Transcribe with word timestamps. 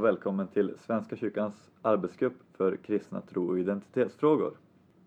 Och 0.00 0.06
välkommen 0.06 0.48
till 0.48 0.74
Svenska 0.78 1.16
kyrkans 1.16 1.70
arbetsgrupp 1.82 2.36
för 2.56 2.76
kristna 2.76 3.20
tro 3.20 3.48
och 3.48 3.58
identitetsfrågor. 3.58 4.52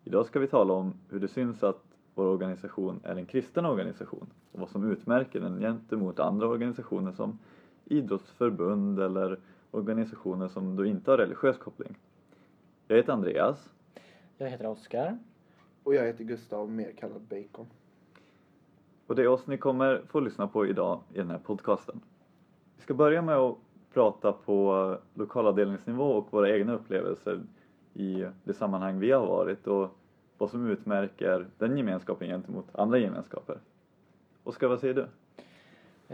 Idag 0.03 0.25
ska 0.25 0.39
vi 0.39 0.47
tala 0.47 0.73
om 0.73 0.93
hur 1.09 1.19
det 1.19 1.27
syns 1.27 1.63
att 1.63 1.83
vår 2.15 2.25
organisation 2.25 2.99
är 3.03 3.15
en 3.15 3.25
kristen 3.25 3.65
organisation 3.65 4.29
och 4.51 4.59
vad 4.59 4.69
som 4.69 4.91
utmärker 4.91 5.39
den 5.39 5.59
gentemot 5.59 6.19
andra 6.19 6.47
organisationer 6.47 7.11
som 7.11 7.39
idrottsförbund 7.85 8.99
eller 8.99 9.39
organisationer 9.71 10.47
som 10.47 10.75
då 10.75 10.85
inte 10.85 11.11
har 11.11 11.17
religiös 11.17 11.57
koppling. 11.57 11.97
Jag 12.87 12.97
heter 12.97 13.13
Andreas. 13.13 13.73
Jag 14.37 14.49
heter 14.49 14.67
Oskar. 14.67 15.17
Och 15.83 15.95
jag 15.95 16.05
heter 16.05 16.23
Gustav, 16.23 16.71
mer 16.71 16.91
kallad 16.91 17.21
Bacon. 17.21 17.67
Och 19.07 19.15
det 19.15 19.21
är 19.21 19.27
oss 19.27 19.47
ni 19.47 19.57
kommer 19.57 20.01
få 20.07 20.19
lyssna 20.19 20.47
på 20.47 20.67
idag 20.67 21.01
i 21.13 21.17
den 21.17 21.29
här 21.29 21.39
podcasten. 21.39 22.01
Vi 22.75 22.83
ska 22.83 22.93
börja 22.93 23.21
med 23.21 23.35
att 23.35 23.57
prata 23.93 24.31
på 24.31 24.97
lokalavdelningsnivå 25.13 26.03
och 26.03 26.33
våra 26.33 26.49
egna 26.49 26.73
upplevelser 26.73 27.39
i 27.93 28.25
det 28.43 28.53
sammanhang 28.53 28.99
vi 28.99 29.11
har 29.11 29.25
varit 29.25 29.67
och 29.67 29.97
vad 30.37 30.49
som 30.49 30.69
utmärker 30.69 31.47
den 31.57 31.77
gemenskapen 31.77 32.27
gentemot 32.27 32.75
andra 32.75 32.97
gemenskaper. 32.97 33.57
Oskar, 34.43 34.67
vad 34.67 34.79
säger 34.79 34.93
du? 34.93 35.07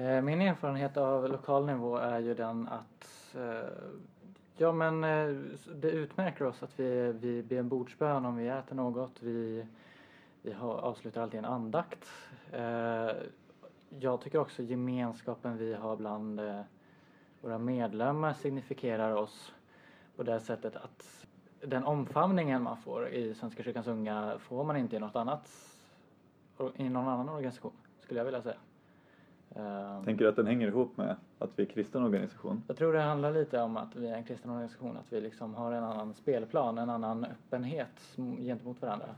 Eh, 0.01 0.21
min 0.21 0.41
erfarenhet 0.41 0.97
av 0.97 1.29
lokal 1.29 1.65
nivå 1.65 1.97
är 1.97 2.19
ju 2.19 2.33
den 2.33 2.67
att 2.67 3.35
eh, 3.35 3.69
ja 4.57 4.71
men 4.71 5.03
eh, 5.03 5.35
det 5.75 5.91
utmärker 5.91 6.45
oss 6.45 6.63
att 6.63 6.79
vi, 6.79 7.11
vi 7.11 7.43
ber 7.43 7.55
en 7.55 7.69
bordsbön 7.69 8.25
om 8.25 8.37
vi 8.37 8.47
äter 8.47 8.75
något. 8.75 9.11
Vi, 9.19 9.65
vi 10.41 10.51
har, 10.51 10.73
avslutar 10.73 11.21
alltid 11.21 11.37
en 11.37 11.45
andakt. 11.45 12.09
Jag 13.99 14.21
tycker 14.21 14.39
också 14.39 14.63
gemenskapen 14.63 15.57
vi 15.57 15.73
har 15.73 15.95
bland 15.95 16.41
våra 17.41 17.57
medlemmar 17.57 18.33
signifikerar 18.33 19.13
oss 19.15 19.53
på 20.15 20.23
det 20.23 20.39
sättet 20.39 20.75
att 20.75 21.27
den 21.61 21.83
omfamningen 21.83 22.63
man 22.63 22.77
får 22.77 23.09
i 23.09 23.33
Svenska 23.33 23.63
kyrkans 23.63 23.87
unga 23.87 24.37
får 24.39 24.63
man 24.63 24.77
inte 24.77 24.95
i 24.95 24.99
något 24.99 25.15
annat 25.15 25.49
i 26.75 26.89
någon 26.89 27.07
annan 27.07 27.29
organisation 27.29 27.71
skulle 27.99 28.19
jag 28.19 28.25
vilja 28.25 28.41
säga. 28.41 28.57
Ehm, 29.55 30.05
Tänker 30.05 30.25
du 30.25 30.29
att 30.29 30.35
den 30.35 30.47
hänger 30.47 30.67
ihop 30.67 30.97
med 30.97 31.15
att 31.39 31.49
vi 31.55 31.63
är 31.63 31.67
en 31.67 31.73
kristen 31.73 32.03
organisation? 32.03 32.63
Jag 32.67 32.77
tror 32.77 32.93
det 32.93 33.01
handlar 33.01 33.31
lite 33.31 33.61
om 33.61 33.77
att 33.77 33.95
vi 33.95 34.07
är 34.07 34.15
en 34.15 34.23
kristen 34.23 34.51
organisation, 34.51 34.97
att 34.97 35.13
vi 35.13 35.21
liksom 35.21 35.55
har 35.55 35.71
en 35.71 35.83
annan 35.83 36.13
spelplan, 36.13 36.77
en 36.77 36.89
annan 36.89 37.25
öppenhet 37.25 38.17
gentemot 38.37 38.81
varandra. 38.81 39.15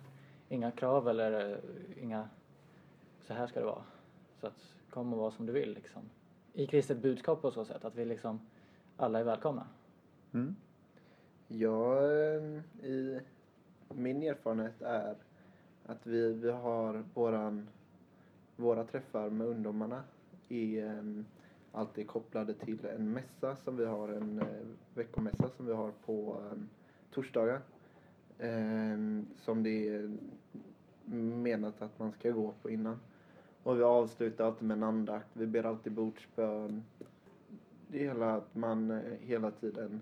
Inga 0.50 0.72
krav 0.72 1.10
eller 1.10 1.52
eh, 1.52 2.04
inga, 2.04 2.30
så 3.28 3.34
här 3.34 3.48
ska 3.48 3.60
det 3.60 3.66
vara. 3.66 3.84
Så 4.42 4.48
att 4.48 4.76
kom 4.90 5.14
och 5.14 5.20
var 5.20 5.32
som 5.32 5.46
du 5.46 5.54
vill 5.54 5.74
liksom. 5.74 6.02
I 6.54 6.68
kristet 6.68 6.98
budskap 6.98 7.42
på 7.42 7.52
så 7.52 7.66
sätt, 7.66 7.86
att 7.86 7.96
vi 7.96 8.06
liksom 8.06 8.40
alla 8.98 9.20
är 9.20 9.24
välkomna. 9.24 9.68
Mm. 10.34 10.56
Ja, 11.48 11.98
eh, 11.98 12.44
i 12.84 13.22
min 13.90 14.24
erfarenhet 14.24 14.82
är 14.82 15.16
att 15.86 16.08
vi, 16.08 16.34
vi 16.34 16.52
har 16.52 17.04
våran, 17.14 17.68
våra 18.56 18.84
träffar 18.84 19.30
med 19.30 19.48
ungdomarna 19.48 20.04
är 20.50 21.00
um, 21.00 21.26
alltid 21.72 22.08
kopplade 22.08 22.54
till 22.54 22.86
en 22.86 23.12
mässa 23.12 23.56
som 23.56 23.78
vi 23.78 23.86
har, 23.86 24.10
en 24.10 24.40
uh, 24.40 24.68
veckomässa 24.94 25.50
som 25.50 25.66
vi 25.66 25.74
har 25.74 25.92
på 26.06 26.42
um, 26.52 26.70
torsdagar. 27.12 27.62
Um, 28.40 29.28
som 29.38 29.64
det 29.64 29.88
är 29.88 30.12
menat 31.16 31.81
att 31.81 32.00
man 32.00 32.12
ska 32.12 32.31
gå 32.31 32.54
på 32.62 32.70
innan. 32.70 33.00
Och 33.64 33.80
vi 33.80 33.84
avslutar 33.84 34.46
alltid 34.46 34.68
med 34.68 34.78
en 34.78 34.84
andakt, 34.84 35.28
vi 35.34 35.48
ber 35.48 35.64
alltid 35.64 35.94
bordsbön. 35.94 36.84
Det 37.88 38.06
är 38.06 38.08
hela 38.08 38.36
att 38.36 38.56
man 38.56 38.92
eh, 38.92 38.98
hela 39.20 39.52
tiden 39.52 40.02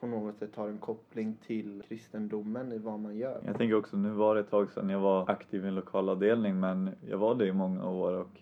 på 0.00 0.06
något 0.06 0.38
sätt 0.38 0.56
har 0.56 0.68
en 0.68 0.78
koppling 0.78 1.36
till 1.46 1.82
kristendomen 1.88 2.72
i 2.72 2.78
vad 2.78 3.00
man 3.00 3.16
gör. 3.16 3.40
Jag 3.46 3.58
tänker 3.58 3.74
också, 3.74 3.96
nu 3.96 4.10
var 4.10 4.34
det 4.34 4.40
ett 4.40 4.50
tag 4.50 4.70
sedan 4.70 4.90
jag 4.90 5.00
var 5.00 5.30
aktiv 5.30 5.64
i 5.64 5.68
en 5.68 5.74
lokalavdelning 5.74 6.60
men 6.60 6.90
jag 7.08 7.18
var 7.18 7.34
det 7.34 7.46
i 7.46 7.52
många 7.52 7.88
år 7.88 8.12
och 8.12 8.40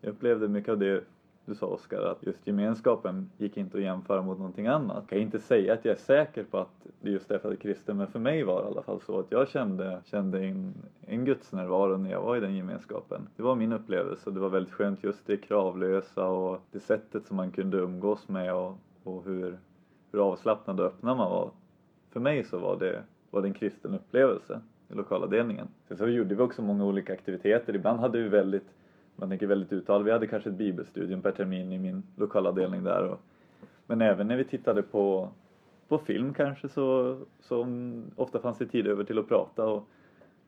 jag 0.00 0.10
upplevde 0.10 0.48
mycket 0.48 0.70
av 0.72 0.78
det 0.78 1.04
du 1.50 1.56
sa 1.56 1.66
Oskar, 1.66 2.02
att 2.02 2.26
just 2.26 2.46
gemenskapen 2.46 3.30
gick 3.38 3.56
inte 3.56 3.76
att 3.76 3.82
jämföra 3.82 4.22
mot 4.22 4.38
någonting 4.38 4.66
annat. 4.66 4.96
Jag 4.96 5.08
kan 5.08 5.18
inte 5.18 5.40
säga 5.40 5.72
att 5.72 5.84
jag 5.84 5.92
är 5.92 5.98
säker 5.98 6.44
på 6.44 6.58
att 6.58 6.86
det 7.00 7.10
just 7.10 7.30
är 7.30 7.38
för 7.38 7.48
att 7.48 7.60
det 7.60 7.68
är 7.68 7.72
kristen, 7.72 7.96
men 7.96 8.06
för 8.06 8.18
mig 8.18 8.42
var 8.42 8.62
det 8.62 8.68
i 8.68 8.70
alla 8.70 8.82
fall 8.82 9.00
så 9.00 9.18
att 9.18 9.26
jag 9.28 9.48
kände, 9.48 10.00
kände 10.04 10.44
en, 10.44 10.74
en 11.00 11.24
gudsnärvaro 11.24 11.96
när 11.96 12.10
jag 12.10 12.22
var 12.22 12.36
i 12.36 12.40
den 12.40 12.56
gemenskapen. 12.56 13.28
Det 13.36 13.42
var 13.42 13.54
min 13.54 13.72
upplevelse 13.72 14.30
och 14.30 14.34
det 14.34 14.40
var 14.40 14.48
väldigt 14.48 14.74
skönt 14.74 15.04
just 15.04 15.26
det 15.26 15.36
kravlösa 15.36 16.26
och 16.26 16.60
det 16.70 16.80
sättet 16.80 17.26
som 17.26 17.36
man 17.36 17.50
kunde 17.50 17.76
umgås 17.76 18.28
med 18.28 18.54
och, 18.54 18.78
och 19.04 19.24
hur, 19.24 19.58
hur 20.12 20.30
avslappnad 20.32 20.80
och 20.80 20.86
öppna 20.86 21.14
man 21.14 21.30
var. 21.30 21.50
För 22.10 22.20
mig 22.20 22.44
så 22.44 22.58
var 22.58 22.78
det, 22.78 23.02
var 23.30 23.42
det 23.42 23.48
en 23.48 23.54
kristen 23.54 23.94
upplevelse 23.94 24.60
i 24.88 24.94
lokalavdelningen. 24.94 25.68
Sen 25.88 25.96
så 25.96 26.08
gjorde 26.08 26.34
vi 26.34 26.42
också 26.42 26.62
många 26.62 26.84
olika 26.84 27.12
aktiviteter. 27.12 27.74
Ibland 27.74 28.00
hade 28.00 28.18
vi 28.18 28.28
väldigt 28.28 28.68
man 29.20 29.28
tänker 29.28 29.46
väldigt 29.46 29.72
uttalat. 29.72 30.06
Vi 30.06 30.10
hade 30.10 30.26
kanske 30.26 30.50
ett 30.50 30.56
bibelstudium 30.56 31.22
per 31.22 31.32
termin 31.32 31.72
i 31.72 31.78
min 31.78 32.02
lokalavdelning 32.16 32.84
där. 32.84 33.04
Och, 33.04 33.20
men 33.86 34.00
även 34.00 34.28
när 34.28 34.36
vi 34.36 34.44
tittade 34.44 34.82
på, 34.82 35.28
på 35.88 35.98
film 35.98 36.34
kanske 36.34 36.68
så, 36.68 37.18
så 37.40 37.66
ofta 38.16 38.38
fanns 38.38 38.58
det 38.58 38.66
tid 38.66 38.86
över 38.86 39.04
till 39.04 39.18
att 39.18 39.28
prata 39.28 39.66
och 39.66 39.88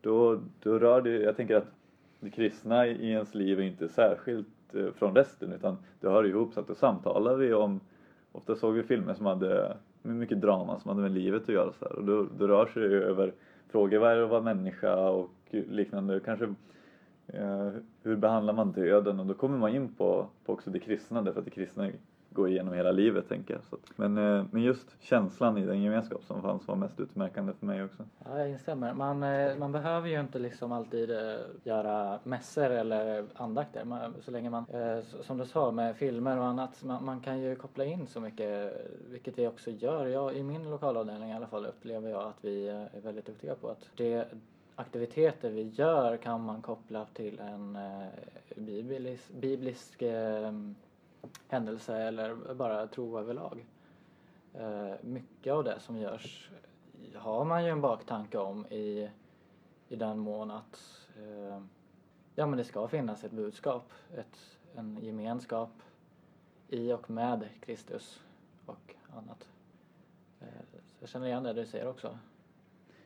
då, 0.01 0.41
då 0.63 0.79
rör 0.79 1.03
det, 1.03 1.11
jag 1.11 1.37
tänker 1.37 1.57
att 1.57 1.73
det 2.21 2.31
kristna 2.31 2.87
i 2.87 3.11
ens 3.11 3.35
liv 3.35 3.59
är 3.59 3.63
inte 3.63 3.89
särskilt 3.89 4.75
eh, 4.75 4.93
från 4.93 5.15
resten 5.15 5.53
utan 5.53 5.77
det 6.01 6.09
hör 6.09 6.27
ihop 6.27 6.55
så 6.55 6.61
att 6.61 6.69
då 6.69 6.75
samtalar 6.75 7.37
vi 7.37 7.55
om, 7.55 7.81
ofta 8.33 8.55
såg 8.55 8.75
vi 8.75 8.83
filmer 8.83 9.15
som 9.15 9.27
hade 9.27 9.77
mycket 10.03 10.41
drama 10.41 10.81
som 10.81 10.89
hade 10.89 11.03
med 11.03 11.13
livet 11.13 11.43
att 11.43 11.49
göra 11.49 11.73
så 11.73 11.85
här. 11.85 11.97
och 11.97 12.05
då, 12.05 12.27
då 12.39 12.47
rör 12.47 12.67
sig 12.67 12.89
det 12.89 12.97
över 12.97 13.33
frågor, 13.69 13.99
vad 13.99 14.13
är 14.13 14.17
det 14.17 14.25
att 14.25 14.31
vara 14.31 14.41
människa 14.41 15.11
och 15.11 15.31
liknande, 15.51 16.21
kanske 16.25 16.55
Eh, 17.27 17.71
hur 18.03 18.17
behandlar 18.17 18.53
man 18.53 18.73
döden? 18.73 19.21
Och 19.21 19.27
då 19.27 19.35
kommer 19.35 19.59
man 19.59 19.75
in 19.75 19.95
på, 19.95 20.27
på 20.45 20.53
också 20.53 20.71
det 20.71 20.79
kristna 20.79 21.23
därför 21.23 21.39
att 21.39 21.45
det 21.45 21.51
kristna 21.51 21.91
går 22.31 22.49
igenom 22.49 22.75
hela 22.75 22.93
livet 22.93 23.29
tänker 23.29 23.55
jag. 23.55 23.65
Så 23.65 23.75
att, 23.75 23.99
men, 23.99 24.19
eh, 24.19 24.45
men 24.51 24.63
just 24.63 24.97
känslan 25.01 25.59
i 25.59 25.67
den 25.67 25.83
gemenskap 25.83 26.25
som 26.25 26.43
fanns 26.43 26.69
var 26.69 26.77
mest 26.77 27.01
utmärkande 27.01 27.53
för 27.53 27.67
mig 27.67 27.85
också. 27.85 28.05
Ja, 28.25 28.39
jag 28.39 28.51
instämmer. 28.51 28.95
Man, 28.95 29.23
eh, 29.23 29.57
man 29.57 29.73
behöver 29.73 30.09
ju 30.09 30.21
inte 30.21 30.39
liksom 30.39 30.73
alltid 30.73 31.11
göra 31.65 32.19
mässor 32.25 32.71
eller 32.71 33.25
andakter. 33.35 33.85
Man, 33.85 34.15
så 34.21 34.31
länge 34.31 34.51
man, 34.51 34.65
som 35.21 35.39
du 35.39 35.47
sa 35.47 35.71
med 35.71 35.97
filmer 35.97 36.39
och 36.39 36.45
annat, 36.45 36.85
man, 36.85 37.05
man, 37.05 37.21
kan 37.21 37.41
ju 37.41 37.57
koppla 37.57 37.85
in 37.85 38.07
så 38.07 38.21
mycket, 38.21 38.73
vilket 39.11 39.39
vi 39.39 39.47
också 39.47 39.71
gör. 39.71 40.07
Jag, 40.07 40.37
I 40.37 40.43
min 40.43 40.71
lokalavdelning 40.71 41.31
i 41.31 41.35
alla 41.35 41.47
fall 41.47 41.67
upplever 41.67 42.11
jag 42.11 42.23
att 42.23 42.45
vi 42.45 42.69
är 42.69 43.01
väldigt 43.03 43.27
duktiga 43.27 43.55
på 43.55 43.69
att 43.69 43.89
det, 43.97 44.29
aktiviteter 44.77 45.51
vi 45.51 45.63
gör 45.63 46.17
kan 46.17 46.45
man 46.45 46.63
koppla 46.63 47.07
till 47.07 47.39
en 47.39 47.77
eh, 47.77 48.09
biblisk, 48.57 49.33
biblisk 49.33 50.03
eh, 50.03 50.53
händelse 51.49 51.97
eller 51.97 52.55
bara 52.55 52.87
tro 52.87 53.19
överlag. 53.19 53.67
Eh, 54.55 54.93
mycket 55.01 55.53
av 55.53 55.65
det 55.65 55.81
som 55.81 55.97
görs 55.97 56.51
har 57.15 57.45
man 57.45 57.65
ju 57.65 57.71
en 57.71 57.81
baktanke 57.81 58.39
om 58.39 58.67
i, 58.67 59.11
i 59.89 59.97
den 59.97 60.19
mån 60.19 60.51
att 60.51 61.07
eh, 61.17 61.63
ja, 62.35 62.47
men 62.47 62.59
det 62.59 62.65
ska 62.65 62.89
finnas 62.89 63.25
ett 63.25 63.33
budskap, 63.33 63.93
ett, 64.17 64.59
en 64.75 64.99
gemenskap 65.03 65.71
i 66.69 66.93
och 66.93 67.11
med 67.11 67.49
Kristus 67.61 68.23
och 68.67 68.95
annat. 69.17 69.49
Eh, 70.41 70.47
jag 71.01 71.09
känner 71.09 71.27
igen 71.27 71.43
det 71.43 71.53
du 71.53 71.67
säger 71.67 71.89
också. 71.89 72.19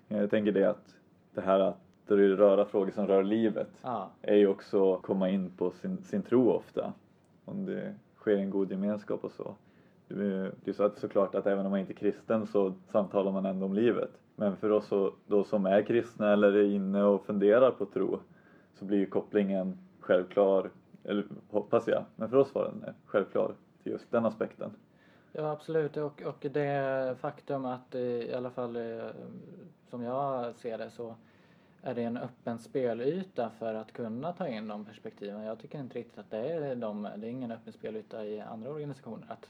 Jag 0.09 0.31
tänker 0.31 0.53
det 0.53 0.71
att 0.71 0.97
det 1.37 1.43
här 1.43 1.61
att 1.61 1.77
röra 2.09 2.65
frågor 2.65 2.91
som 2.91 3.07
rör 3.07 3.25
livet 3.25 3.71
ja. 3.83 4.11
är 4.23 4.37
ju 4.37 4.47
också 4.49 4.95
att 4.95 5.03
komma 5.03 5.31
in 5.31 5.51
på 5.51 5.71
sin, 5.71 6.03
sin 6.03 6.23
tro 6.23 6.51
ofta. 6.51 6.93
Om 7.45 7.67
det 7.67 7.95
sker 8.17 8.37
en 8.37 8.51
god 8.51 8.71
gemenskap 8.71 9.25
och 9.25 9.33
så. 9.33 9.55
Det 10.09 10.69
är 10.71 10.73
så 10.73 10.85
att 10.85 10.99
såklart 10.99 11.35
att 11.35 11.47
även 11.47 11.67
om 11.67 11.71
man 11.71 11.81
inte 11.81 11.93
är 11.93 11.95
kristen 11.95 12.47
så 12.47 12.75
samtalar 12.93 13.33
man 13.33 13.47
ändå 13.47 13.67
om 13.67 13.75
livet. 13.75 14.11
Men 14.37 14.57
för 14.57 14.71
oss 14.71 14.91
då 15.27 15.45
som 15.45 15.67
är 15.67 15.83
kristna 15.83 16.33
eller 16.33 16.53
är 16.53 16.65
inne 16.65 17.03
och 17.03 17.27
funderar 17.27 17.71
på 17.71 17.87
tro 17.87 18.19
så 18.75 18.85
blir 18.85 18.99
ju 18.99 19.07
kopplingen 19.07 19.79
självklar, 20.01 20.71
eller 21.05 21.25
hoppas 21.51 21.89
jag, 21.89 22.05
men 22.17 22.29
för 22.29 22.37
oss 22.37 22.55
var 22.55 22.65
den 22.65 22.95
självklar 23.07 23.53
till 23.83 23.93
just 23.93 24.11
den 24.11 24.27
aspekten. 24.27 24.71
Ja 25.39 25.51
absolut 25.51 25.97
och, 25.97 26.23
och 26.23 26.47
det 26.51 27.17
faktum 27.21 27.65
att 27.65 27.95
i 27.95 28.35
alla 28.35 28.51
fall 28.51 28.77
eh, 28.77 29.09
som 29.91 30.03
jag 30.03 30.55
ser 30.55 30.79
det 30.79 30.91
så 30.91 31.15
är 31.83 31.95
det 31.95 32.03
en 32.03 32.17
öppen 32.17 32.59
spelyta 32.59 33.51
för 33.51 33.75
att 33.75 33.93
kunna 33.93 34.33
ta 34.33 34.49
in 34.49 34.69
de 34.69 34.85
perspektiven. 34.85 35.43
Jag 35.43 35.59
tycker 35.59 35.79
inte 35.79 35.99
riktigt 35.99 36.19
att 36.19 36.31
det 36.31 36.39
är, 36.39 36.77
de, 36.77 37.03
det 37.17 37.27
är 37.27 37.31
ingen 37.31 37.53
öppen 37.53 37.73
spelyta 37.73 38.25
i 38.25 38.41
andra 38.41 38.71
organisationer. 38.71 39.27
Att 39.29 39.49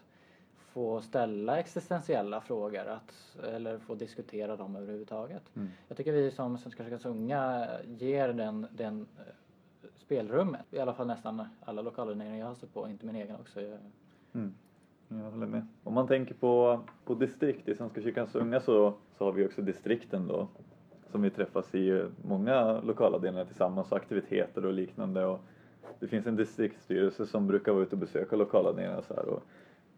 få 0.56 1.00
ställa 1.00 1.58
existentiella 1.58 2.40
frågor 2.40 2.86
att, 2.86 3.36
eller 3.44 3.78
få 3.78 3.94
diskutera 3.94 4.56
dem 4.56 4.76
överhuvudtaget. 4.76 5.42
Mm. 5.56 5.68
Jag 5.88 5.96
tycker 5.96 6.12
vi 6.12 6.30
som 6.30 6.58
Svenska 6.58 6.82
kyrkans 6.82 7.04
unga 7.06 7.68
ger 7.84 8.32
den, 8.32 8.66
den 8.70 9.06
eh, 9.18 9.24
spelrummet. 9.96 10.66
I 10.70 10.78
alla 10.78 10.94
fall 10.94 11.06
nästan 11.06 11.48
alla 11.64 11.82
lokaler 11.82 12.36
jag 12.36 12.46
har 12.46 12.54
sett 12.54 12.74
på, 12.74 12.88
inte 12.88 13.06
min 13.06 13.16
egen 13.16 13.36
också. 13.36 13.60
Mm. 14.32 14.54
Jag 15.08 15.30
håller 15.30 15.46
med. 15.46 15.66
Om 15.84 15.94
man 15.94 16.06
tänker 16.06 16.34
på, 16.34 16.80
på 17.04 17.14
distrikt, 17.14 17.68
i 17.68 17.74
Svenska 17.74 18.02
kyrkans 18.02 18.34
unga 18.34 18.60
så, 18.60 18.94
så 19.18 19.24
har 19.24 19.32
vi 19.32 19.46
också 19.46 19.62
distrikten 19.62 20.28
då 20.28 20.48
som 21.10 21.22
vi 21.22 21.30
träffas 21.30 21.74
i 21.74 22.06
många 22.24 22.80
lokalavdelningar 22.80 23.44
tillsammans 23.44 23.92
och 23.92 23.96
aktiviteter 23.96 24.66
och 24.66 24.72
liknande. 24.72 25.24
Och 25.24 25.40
det 26.00 26.08
finns 26.08 26.26
en 26.26 26.36
distriktsstyrelse 26.36 27.26
som 27.26 27.46
brukar 27.46 27.72
vara 27.72 27.82
ute 27.82 27.94
och 27.94 27.98
besöka 27.98 28.36
lokalavdelningar 28.36 28.98
och 28.98 29.04
så 29.04 29.14
här. 29.14 29.28
Och, 29.28 29.42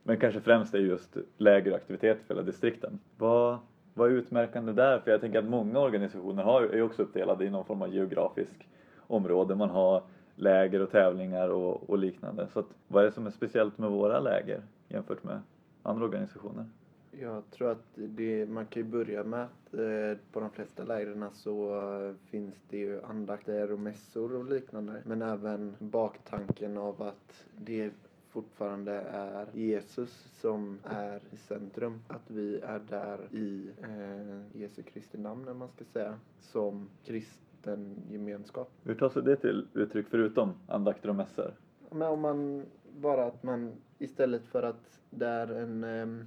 men 0.02 0.16
kanske 0.16 0.40
främst 0.40 0.74
är 0.74 0.78
just 0.78 1.16
läger 1.36 1.70
och 1.70 1.76
aktiviteter 1.76 2.24
för 2.26 2.34
hela 2.34 2.46
distrikten. 2.46 2.98
Vad, 3.16 3.58
vad 3.94 4.10
är 4.10 4.14
utmärkande 4.14 4.72
där? 4.72 4.98
För 4.98 5.10
jag 5.10 5.20
tänker 5.20 5.38
att 5.38 5.48
många 5.48 5.78
organisationer 5.78 6.42
har, 6.42 6.62
är 6.62 6.82
också 6.82 7.02
uppdelade 7.02 7.44
i 7.44 7.50
någon 7.50 7.64
form 7.64 7.82
av 7.82 7.94
geografisk 7.94 8.68
område. 9.06 9.54
Man 9.54 9.70
har 9.70 10.02
läger 10.34 10.82
och 10.82 10.90
tävlingar 10.90 11.48
och, 11.48 11.90
och 11.90 11.98
liknande. 11.98 12.46
Så 12.52 12.58
att, 12.58 12.66
vad 12.88 13.02
är 13.02 13.06
det 13.06 13.12
som 13.12 13.26
är 13.26 13.30
speciellt 13.30 13.78
med 13.78 13.90
våra 13.90 14.20
läger 14.20 14.62
jämfört 14.88 15.24
med 15.24 15.40
andra 15.82 16.04
organisationer? 16.04 16.66
Jag 17.10 17.50
tror 17.50 17.70
att 17.70 17.84
det, 17.94 18.46
man 18.46 18.66
kan 18.66 18.82
ju 18.82 18.88
börja 18.88 19.24
med 19.24 19.42
att 19.42 19.74
eh, 19.74 20.18
på 20.32 20.40
de 20.40 20.50
flesta 20.50 20.84
lägren 20.84 21.26
så 21.32 21.80
eh, 21.80 22.14
finns 22.30 22.54
det 22.70 22.78
ju 22.78 23.02
andakter 23.02 23.72
och 23.72 23.78
mässor 23.78 24.34
och 24.36 24.44
liknande. 24.44 25.02
Men 25.04 25.22
även 25.22 25.74
baktanken 25.78 26.78
av 26.78 27.02
att 27.02 27.46
det 27.56 27.92
fortfarande 28.28 28.92
är 29.00 29.46
Jesus 29.52 30.28
som 30.40 30.78
är 30.84 31.20
i 31.30 31.36
centrum. 31.36 32.00
Att 32.08 32.30
vi 32.30 32.60
är 32.60 32.78
där 32.78 33.18
i 33.30 33.70
eh, 33.82 34.60
Jesu 34.60 34.82
Kristi 34.82 35.18
namn, 35.18 35.48
om 35.48 35.58
man 35.58 35.68
ska 35.68 35.84
säga, 35.84 36.18
som 36.40 36.88
kristen 37.04 37.96
gemenskap. 38.10 38.70
Hur 38.82 38.94
tar 38.94 39.08
sig 39.08 39.22
det 39.22 39.36
till 39.36 39.66
uttryck 39.74 40.06
förutom 40.10 40.52
andakter 40.66 41.08
och 41.08 41.16
mässor? 41.16 41.54
Men 41.90 42.08
om 42.08 42.20
man 42.20 42.64
bara 42.96 43.24
att 43.24 43.42
man 43.42 43.72
istället 43.98 44.46
för 44.46 44.62
att 44.62 45.00
det 45.10 45.26
är 45.26 45.46
en 45.48 45.84
eh, 45.84 46.26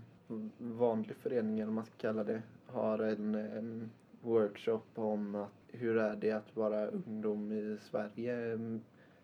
vanlig 0.58 1.16
förening, 1.16 1.56
eller 1.56 1.66
vad 1.66 1.76
man 1.76 1.86
ska 1.86 1.96
kalla 1.98 2.24
det, 2.24 2.42
har 2.66 3.00
en, 3.00 3.36
en 3.36 3.92
workshop 4.22 4.82
om 4.96 5.36
att 5.36 5.52
hur 5.68 5.98
är 5.98 6.16
det 6.16 6.32
att 6.32 6.56
vara 6.56 6.88
ungdom 6.88 7.52
i 7.52 7.78
Sverige 7.82 8.60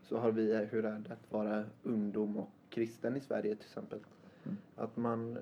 så 0.01 0.17
har 0.17 0.31
vi 0.31 0.55
hur 0.55 0.85
är 0.85 0.99
det 0.99 1.13
att 1.13 1.31
vara 1.31 1.63
ungdom 1.83 2.37
och 2.37 2.49
kristen 2.69 3.17
i 3.17 3.21
Sverige 3.21 3.55
till 3.55 3.65
exempel. 3.65 3.99
Mm. 4.43 4.57
Att 4.75 4.97
man, 4.97 5.37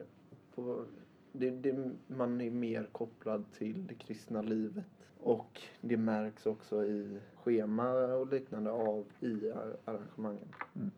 på, 0.56 0.86
det, 1.32 1.52
det, 1.52 1.92
man 2.08 2.42
är 2.42 2.52
mer 2.52 2.88
kopplad 2.92 3.46
till 3.58 3.88
det 3.88 3.94
kristna 3.94 4.42
livet. 4.42 4.86
Och 5.20 5.62
det 5.82 5.98
märks 5.98 6.46
också 6.46 6.86
i 6.86 7.20
schema 7.36 7.92
och 7.92 8.28
liknande 8.28 8.72
av 8.72 9.06
i 9.20 9.52
arrangemangen. 9.86 10.48
Mm. 10.76 10.92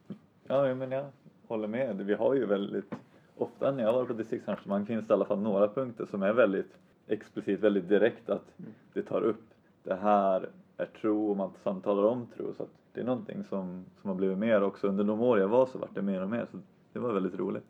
Ja, 0.48 0.76
men 0.76 0.92
jag 0.92 1.12
håller 1.48 1.68
med. 1.68 1.96
Vi 1.98 2.14
har 2.14 2.34
ju 2.34 2.46
väldigt 2.46 2.94
ofta 3.38 3.72
när 3.72 3.84
jag 3.84 3.94
varit 3.94 4.08
på 4.08 4.14
distriktsarrangemang 4.14 4.86
finns 4.86 5.08
det 5.08 5.12
i 5.12 5.16
alla 5.16 5.26
fall 5.26 5.40
några 5.40 5.68
punkter 5.68 6.06
som 6.06 6.24
är 6.24 6.34
väldigt 6.34 6.78
explicit, 7.08 7.60
väldigt 7.60 7.90
direkt 7.90 8.30
att 8.30 8.60
Mm. 8.60 8.72
det 8.94 9.02
tar 9.02 9.22
upp 9.22 9.42
det 9.84 9.96
här 9.96 10.50
är 10.78 10.86
tro 10.86 11.30
och 11.30 11.38
man 11.38 11.52
samtalar 11.64 12.04
om 12.04 12.28
tro. 12.36 12.54
Så 12.54 12.66
det 12.94 13.00
är 13.02 13.06
någonting 13.06 13.44
som, 13.44 13.86
som 14.02 14.10
har 14.10 14.16
blivit 14.16 14.38
mer 14.38 14.64
också 14.64 14.88
under 14.88 15.04
de 15.04 15.22
år 15.22 15.40
jag 15.40 15.48
var 15.48 15.66
så 15.66 15.78
vart 15.78 15.96
det 15.96 16.02
mer 16.02 16.22
och 16.22 16.30
mer. 16.30 16.48
Så 16.52 16.58
det 16.94 17.00
var 17.00 17.14
väldigt 17.14 17.36
roligt. 17.36 17.66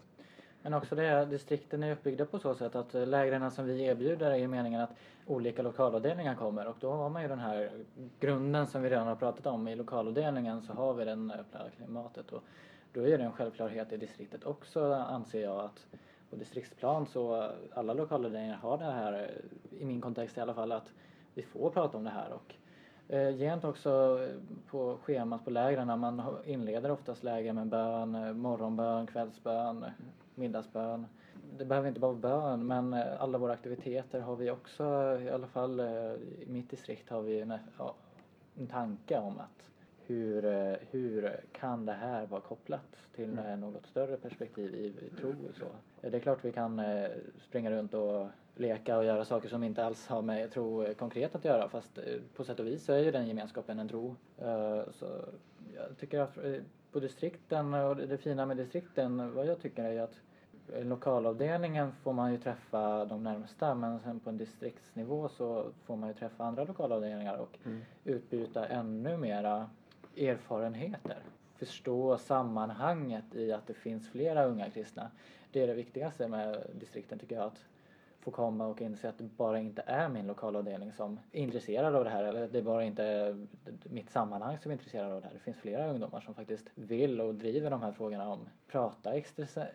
Men 0.61 0.73
också 0.73 0.95
det, 0.95 1.25
distrikten 1.25 1.83
är 1.83 1.91
uppbyggda 1.91 2.25
på 2.25 2.39
så 2.39 2.53
sätt 2.55 2.75
att 2.75 2.95
eh, 2.95 3.07
lägren 3.07 3.51
som 3.51 3.65
vi 3.65 3.83
erbjuder 3.85 4.31
är 4.31 4.35
ju 4.35 4.47
meningen 4.47 4.81
att 4.81 4.89
olika 5.25 5.61
lokalavdelningar 5.61 6.35
kommer 6.35 6.67
och 6.67 6.75
då 6.79 6.91
har 6.91 7.09
man 7.09 7.21
ju 7.21 7.27
den 7.27 7.39
här 7.39 7.69
grunden 8.19 8.67
som 8.67 8.81
vi 8.81 8.89
redan 8.89 9.07
har 9.07 9.15
pratat 9.15 9.45
om. 9.45 9.67
I 9.67 9.75
lokalavdelningen 9.75 10.61
så 10.61 10.73
har 10.73 10.93
vi 10.93 11.05
den 11.05 11.31
öppna 11.31 11.59
klimatet 11.77 12.31
och 12.31 12.43
då 12.97 13.07
är 13.07 13.17
det 13.17 13.23
en 13.23 13.31
självklarhet 13.31 13.93
i 13.93 13.97
distriktet 13.97 14.43
också 14.43 14.93
anser 14.93 15.41
jag 15.41 15.59
att 15.59 15.85
på 16.29 16.35
distriktsplan 16.35 17.05
så 17.05 17.51
alla 17.73 17.93
lokalavdelningar 17.93 18.57
har 18.57 18.77
det 18.77 18.83
här, 18.83 19.31
i 19.79 19.85
min 19.85 20.01
kontext 20.01 20.37
i 20.37 20.41
alla 20.41 20.53
fall, 20.53 20.71
att 20.71 20.91
vi 21.33 21.43
får 21.43 21.69
prata 21.69 21.97
om 21.97 22.03
det 22.03 22.09
här 22.09 22.31
och 22.33 22.55
Eh, 23.09 23.35
Gent 23.37 23.63
också 23.63 24.19
på 24.67 24.97
schemat 25.03 25.45
på 25.45 25.49
lägren, 25.49 25.99
man 25.99 26.21
inleder 26.45 26.91
oftast 26.91 27.23
läger 27.23 27.53
med 27.53 27.67
bön, 27.67 28.15
eh, 28.15 28.33
morgonbön, 28.33 29.07
kvällsbön, 29.07 29.85
middagsbön. 30.35 31.05
Det 31.57 31.65
behöver 31.65 31.87
inte 31.87 31.99
bara 31.99 32.11
vara 32.11 32.39
bön 32.39 32.67
men 32.67 32.93
eh, 32.93 33.21
alla 33.21 33.37
våra 33.37 33.53
aktiviteter 33.53 34.19
har 34.19 34.35
vi 34.35 34.51
också, 34.51 34.83
i 35.21 35.29
alla 35.29 35.47
fall 35.47 35.79
eh, 35.79 36.13
i 36.41 36.45
mitt 36.47 36.69
distrikt 36.69 37.09
har 37.09 37.21
vi 37.21 37.41
en, 37.41 37.53
ja, 37.77 37.95
en 38.57 38.67
tanke 38.67 39.19
om 39.19 39.39
att 39.39 39.71
hur, 40.07 40.45
eh, 40.45 40.73
hur 40.91 41.39
kan 41.51 41.85
det 41.85 41.93
här 41.93 42.25
vara 42.25 42.41
kopplat 42.41 42.95
till 43.15 43.37
eh, 43.39 43.57
något 43.57 43.85
större 43.87 44.17
perspektiv 44.17 44.75
i, 44.75 44.87
i 45.05 45.09
tro 45.21 45.29
och 45.29 45.55
så. 45.55 45.65
Eh, 46.01 46.11
Det 46.11 46.17
är 46.17 46.21
klart 46.21 46.45
vi 46.45 46.51
kan 46.51 46.81
springa 47.41 47.71
runt 47.71 47.93
och 47.93 48.27
leka 48.55 48.97
och 48.97 49.05
göra 49.05 49.25
saker 49.25 49.49
som 49.49 49.63
inte 49.63 49.85
alls 49.85 50.07
har 50.07 50.21
med 50.21 50.51
tro 50.51 50.93
konkret 50.97 51.35
att 51.35 51.45
göra 51.45 51.69
fast 51.69 51.99
på 52.35 52.43
sätt 52.43 52.59
och 52.59 52.67
vis 52.67 52.83
så 52.85 52.93
är 52.93 52.97
ju 52.99 53.11
den 53.11 53.27
gemenskapen 53.27 53.79
en 53.79 53.87
tro. 53.89 54.15
Så 54.91 55.05
jag 55.75 55.97
tycker 55.99 56.19
att 56.19 56.37
på 56.91 56.99
distrikten 56.99 57.73
och 57.73 57.95
det 57.95 58.17
fina 58.17 58.45
med 58.45 58.57
distrikten 58.57 59.33
vad 59.33 59.45
jag 59.45 59.59
tycker 59.61 59.83
är 59.83 59.91
ju 59.91 59.99
att 59.99 60.19
lokalavdelningen 60.81 61.91
får 61.91 62.13
man 62.13 62.31
ju 62.31 62.37
träffa 62.37 63.05
de 63.05 63.23
närmsta 63.23 63.75
men 63.75 63.99
sen 63.99 64.19
på 64.19 64.29
en 64.29 64.37
distriktsnivå 64.37 65.29
så 65.29 65.65
får 65.85 65.95
man 65.95 66.09
ju 66.09 66.15
träffa 66.15 66.43
andra 66.45 66.63
lokalavdelningar 66.63 67.37
och 67.37 67.57
Mm. 67.65 67.81
utbyta 68.03 68.65
ännu 68.67 69.17
mera 69.17 69.69
erfarenheter. 70.17 71.17
Förstå 71.55 72.17
sammanhanget 72.17 73.35
i 73.35 73.51
att 73.51 73.67
det 73.67 73.73
finns 73.73 74.09
flera 74.09 74.45
unga 74.45 74.69
kristna. 74.69 75.11
Det 75.51 75.63
är 75.63 75.67
det 75.67 75.73
viktigaste 75.73 76.27
med 76.27 76.67
distrikten 76.73 77.19
tycker 77.19 77.35
jag. 77.35 77.45
Att 77.45 77.65
få 78.27 78.31
komma 78.31 78.67
och 78.67 78.81
inse 78.81 79.09
att 79.09 79.17
det 79.17 79.23
bara 79.23 79.59
inte 79.59 79.83
är 79.85 80.09
min 80.09 80.27
lokalavdelning 80.27 80.93
som 80.93 81.19
är 81.31 81.39
intresserad 81.39 81.95
av 81.95 82.03
det 82.03 82.09
här. 82.09 82.23
Eller 82.23 82.47
det 82.47 82.57
är 82.57 82.63
bara 82.63 82.83
inte 82.83 83.37
mitt 83.83 84.09
sammanhang 84.09 84.57
som 84.57 84.71
är 84.71 84.73
intresserad 84.73 85.11
av 85.11 85.21
det 85.21 85.27
här. 85.27 85.33
Det 85.33 85.39
finns 85.39 85.57
flera 85.57 85.89
ungdomar 85.89 86.21
som 86.21 86.33
faktiskt 86.33 86.67
vill 86.75 87.21
och 87.21 87.35
driver 87.35 87.69
de 87.69 87.81
här 87.81 87.91
frågorna 87.91 88.29
om 88.29 88.39
prata 88.67 89.13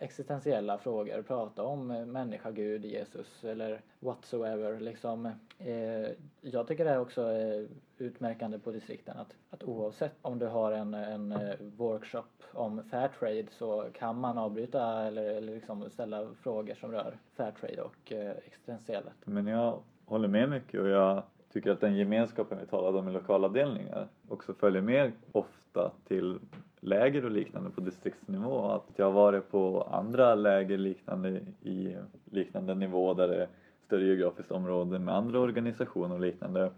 existentiella 0.00 0.78
frågor, 0.78 1.22
prata 1.22 1.62
om 1.62 1.86
människa, 1.86 2.50
Gud, 2.50 2.84
Jesus 2.84 3.44
eller 3.44 3.80
whatsoever. 4.00 4.80
Liksom, 4.80 5.26
eh, 5.58 6.10
jag 6.40 6.68
tycker 6.68 6.84
det 6.84 6.90
är 6.90 7.00
också 7.00 7.32
eh, 7.32 7.66
utmärkande 8.02 8.58
på 8.58 8.70
distrikten 8.70 9.16
att, 9.16 9.36
att 9.50 9.62
oavsett 9.62 10.12
om 10.22 10.38
du 10.38 10.46
har 10.46 10.72
en, 10.72 10.94
en 10.94 11.32
eh, 11.32 11.54
workshop 11.76 12.22
om 12.52 12.82
Fairtrade 12.90 13.46
så 13.50 13.86
kan 13.94 14.20
man 14.20 14.38
avbryta 14.38 15.06
eller, 15.06 15.24
eller 15.24 15.54
liksom 15.54 15.90
ställa 15.90 16.28
frågor 16.42 16.74
som 16.74 16.92
rör 16.92 17.16
Fairtrade 17.36 17.82
och 17.82 18.12
eh, 18.12 18.30
existentiellet. 18.46 19.14
Men 19.24 19.46
jag 19.46 19.78
håller 20.04 20.28
med 20.28 20.50
mycket 20.50 20.80
och 20.80 20.88
jag 20.88 21.22
tycker 21.52 21.70
att 21.70 21.80
den 21.80 21.96
gemenskapen 21.96 22.58
vi 22.58 22.66
talade 22.66 22.98
om 22.98 23.08
i 23.08 23.12
lokalavdelningar 23.12 24.08
också 24.28 24.54
följer 24.54 24.82
med 24.82 25.12
ofta 25.32 25.92
till 26.08 26.38
läger 26.80 27.24
och 27.24 27.30
liknande 27.30 27.70
på 27.70 27.80
distriktsnivå. 27.80 28.64
Att 28.64 28.88
jag 28.96 29.04
har 29.04 29.12
varit 29.12 29.50
på 29.50 29.82
andra 29.82 30.34
läger 30.34 30.78
liknande 30.78 31.40
i 31.62 31.96
liknande 32.24 32.74
nivå 32.74 33.14
där 33.14 33.28
det 33.28 33.42
är 33.42 33.48
större 33.86 34.04
geografiskt 34.04 34.50
område 34.50 34.98
med 34.98 35.14
andra 35.14 35.40
organisationer 35.40 36.14
och 36.14 36.20
liknande. 36.20 36.70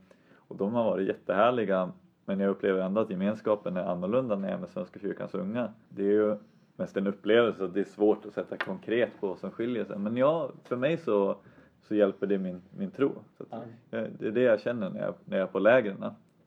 Och 0.48 0.56
de 0.56 0.74
har 0.74 0.84
varit 0.84 1.08
jättehärliga 1.08 1.92
men 2.26 2.40
jag 2.40 2.50
upplever 2.50 2.80
ändå 2.80 3.00
att 3.00 3.10
gemenskapen 3.10 3.76
är 3.76 3.84
annorlunda 3.84 4.36
när 4.36 4.48
jag 4.48 4.56
är 4.56 4.60
med 4.60 4.68
Svenska 4.68 4.98
kyrkans 5.00 5.34
unga. 5.34 5.68
Det 5.88 6.02
är 6.02 6.12
ju 6.12 6.36
mest 6.76 6.96
en 6.96 7.06
upplevelse 7.06 7.64
att 7.64 7.74
det 7.74 7.80
är 7.80 7.84
svårt 7.84 8.26
att 8.26 8.32
sätta 8.32 8.56
konkret 8.56 9.10
på 9.20 9.26
vad 9.28 9.38
som 9.38 9.50
skiljer 9.50 9.84
sig. 9.84 9.98
Men 9.98 10.16
ja, 10.16 10.50
för 10.64 10.76
mig 10.76 10.96
så, 10.96 11.36
så 11.82 11.94
hjälper 11.94 12.26
det 12.26 12.38
min, 12.38 12.62
min 12.76 12.90
tro. 12.90 13.12
Så 13.36 13.42
att, 13.42 13.62
Ja. 13.90 13.98
eh, 13.98 14.08
Det 14.18 14.26
är 14.26 14.30
det 14.30 14.40
jag 14.42 14.60
känner 14.60 14.90
när 14.90 15.00
jag, 15.00 15.14
när 15.24 15.36
jag 15.38 15.48
är 15.48 15.52
på 15.52 15.58
lägren. 15.58 16.04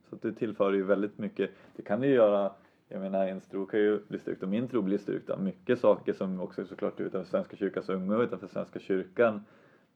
Så 0.10 0.16
det 0.22 0.32
tillför 0.32 0.72
ju 0.74 0.84
väldigt 0.84 1.18
mycket. 1.18 1.50
Det 1.76 1.82
kan 1.82 2.04
ju 2.04 2.10
göra, 2.10 2.52
jag 2.90 3.02
menar 3.02 3.26
ens 3.28 3.48
tro 3.48 3.66
kan 3.66 3.80
ju 3.80 4.00
bli 4.08 4.20
styrkt 4.20 4.44
och 4.44 4.50
min 4.50 4.68
tro 4.68 4.82
blir 4.82 4.98
styrkt 4.98 5.30
av 5.30 5.42
mycket 5.44 5.80
saker 5.80 6.14
som 6.14 6.42
också 6.42 6.62
är 6.62 6.66
såklart 6.66 7.00
utanför 7.00 7.30
Svenska 7.30 7.56
kyrkans 7.58 7.90
unga 7.90 8.18
och 8.18 8.24
utanför 8.24 8.48
Svenska 8.48 8.80
kyrkan. 8.80 9.46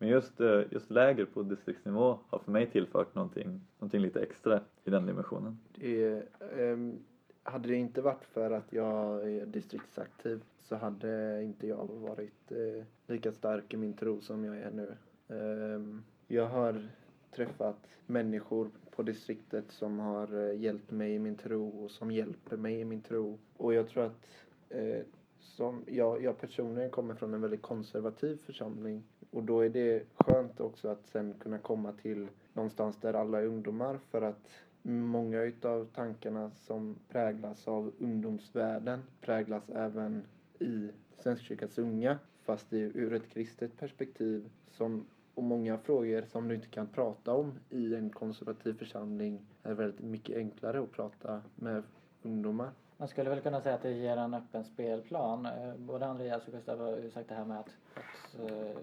Men 0.02 0.10
just, 0.10 0.40
eh, 0.40 0.62
just 0.72 0.92
läger 0.92 1.26
på 1.26 1.44
distriktsnivå 1.44 2.20
har 2.30 2.40
för 2.40 2.52
mig 2.52 2.70
tillfört 2.70 3.16
någonting, 3.16 3.62
någonting 3.80 4.02
lite 4.02 4.22
extra 4.22 4.62
i 4.84 4.90
den 4.90 5.06
dimensionen. 5.06 5.58
Det, 5.76 6.24
um, 6.58 7.00
hade 7.44 7.68
det 7.68 7.76
inte 7.76 8.02
varit 8.02 8.26
för 8.26 8.52
att 8.52 8.74
jag 8.74 9.32
är 9.32 9.46
distriktsaktiv 9.46 10.44
så 10.60 10.76
hade 10.76 11.44
inte 11.44 11.68
jag 11.68 11.88
varit 11.88 12.52
uh, 12.52 12.84
lika 13.08 13.32
stark 13.32 13.74
i 13.74 13.78
min 13.78 13.94
tro 13.94 14.22
som 14.22 14.44
jag 14.44 14.58
är 14.58 14.72
nu. 14.72 14.96
Um, 15.36 16.04
jag 16.28 16.48
har 16.48 16.90
träffat 17.32 17.88
människor 18.06 18.70
på 18.92 19.04
distriktet 19.04 19.72
som 19.72 20.00
har 20.00 20.50
eh, 20.50 20.62
hjälpt 20.62 20.92
mig 20.92 21.14
i 21.14 21.20
min 21.20 21.36
tro 21.36 21.84
och 21.84 21.92
som 21.92 22.12
hjälper 22.12 22.58
mig 22.58 22.80
i 22.80 22.86
min 22.86 23.02
tro. 23.02 23.40
Och 23.58 23.74
jag 23.74 23.90
tror 23.90 24.04
att 24.04 24.28
eh, 24.70 25.02
som 25.40 25.84
jag, 25.88 26.24
jag 26.24 26.38
personligen 26.38 26.90
kommer 26.90 27.16
från 27.16 27.34
en 27.34 27.42
väldigt 27.42 27.62
konservativ 27.62 28.38
församling 28.46 29.04
och 29.32 29.44
då 29.44 29.60
är 29.60 29.70
det 29.70 30.04
skönt 30.14 30.60
också 30.60 30.88
att 30.88 31.08
sen 31.08 31.34
kunna 31.40 31.58
komma 31.58 31.92
till 31.92 32.28
någonstans 32.54 32.98
där 32.98 33.14
alla 33.14 33.42
är 33.42 33.46
ungdomar 33.46 34.00
för 34.12 34.22
att 34.22 34.48
många 34.82 35.42
utav 35.42 35.86
tankarna 35.86 36.52
som 36.52 36.96
präglas 37.10 37.68
av 37.68 37.92
ungdomsvärlden 38.00 39.04
präglas 39.22 39.70
även 39.70 40.24
i 40.60 40.90
Svenska 41.18 41.46
kyrkans 41.46 41.78
unga 41.78 42.20
fast 42.42 42.70
det 42.70 42.78
är 42.78 42.98
ur 42.98 43.14
ett 43.14 43.30
kristet 43.30 43.78
perspektiv 43.78 44.50
som 44.72 45.06
och 45.36 45.44
många 45.44 45.78
frågor 45.78 46.22
som 46.22 46.48
du 46.48 46.56
inte 46.56 46.68
kan 46.68 46.88
prata 46.88 47.34
om 47.34 47.60
i 47.70 47.96
en 47.96 48.10
konservativ 48.10 48.74
församling 48.74 49.46
är 49.64 49.74
väldigt 49.74 50.00
mycket 50.00 50.38
enklare 50.38 50.84
att 50.84 50.92
prata 50.92 51.42
med 51.56 51.84
ungdomar. 52.22 52.72
Man 52.98 53.08
skulle 53.08 53.30
väl 53.30 53.42
kunna 53.42 53.62
säga 53.62 53.76
att 53.76 53.82
det 53.82 53.92
ger 53.92 54.18
en 54.18 54.34
öppen 54.34 54.64
spelplan. 54.64 55.46
Eh, 55.46 55.76
både 55.78 56.06
Andreas 56.06 56.48
och 56.48 56.54
Gustav 56.54 56.80
har 56.80 56.98
ju 56.98 57.12
sagt 57.12 57.30
det 57.30 57.36
här 57.36 57.46
med 57.46 57.60
att, 57.60 57.70
att 57.96 58.52
eh, 58.52 58.78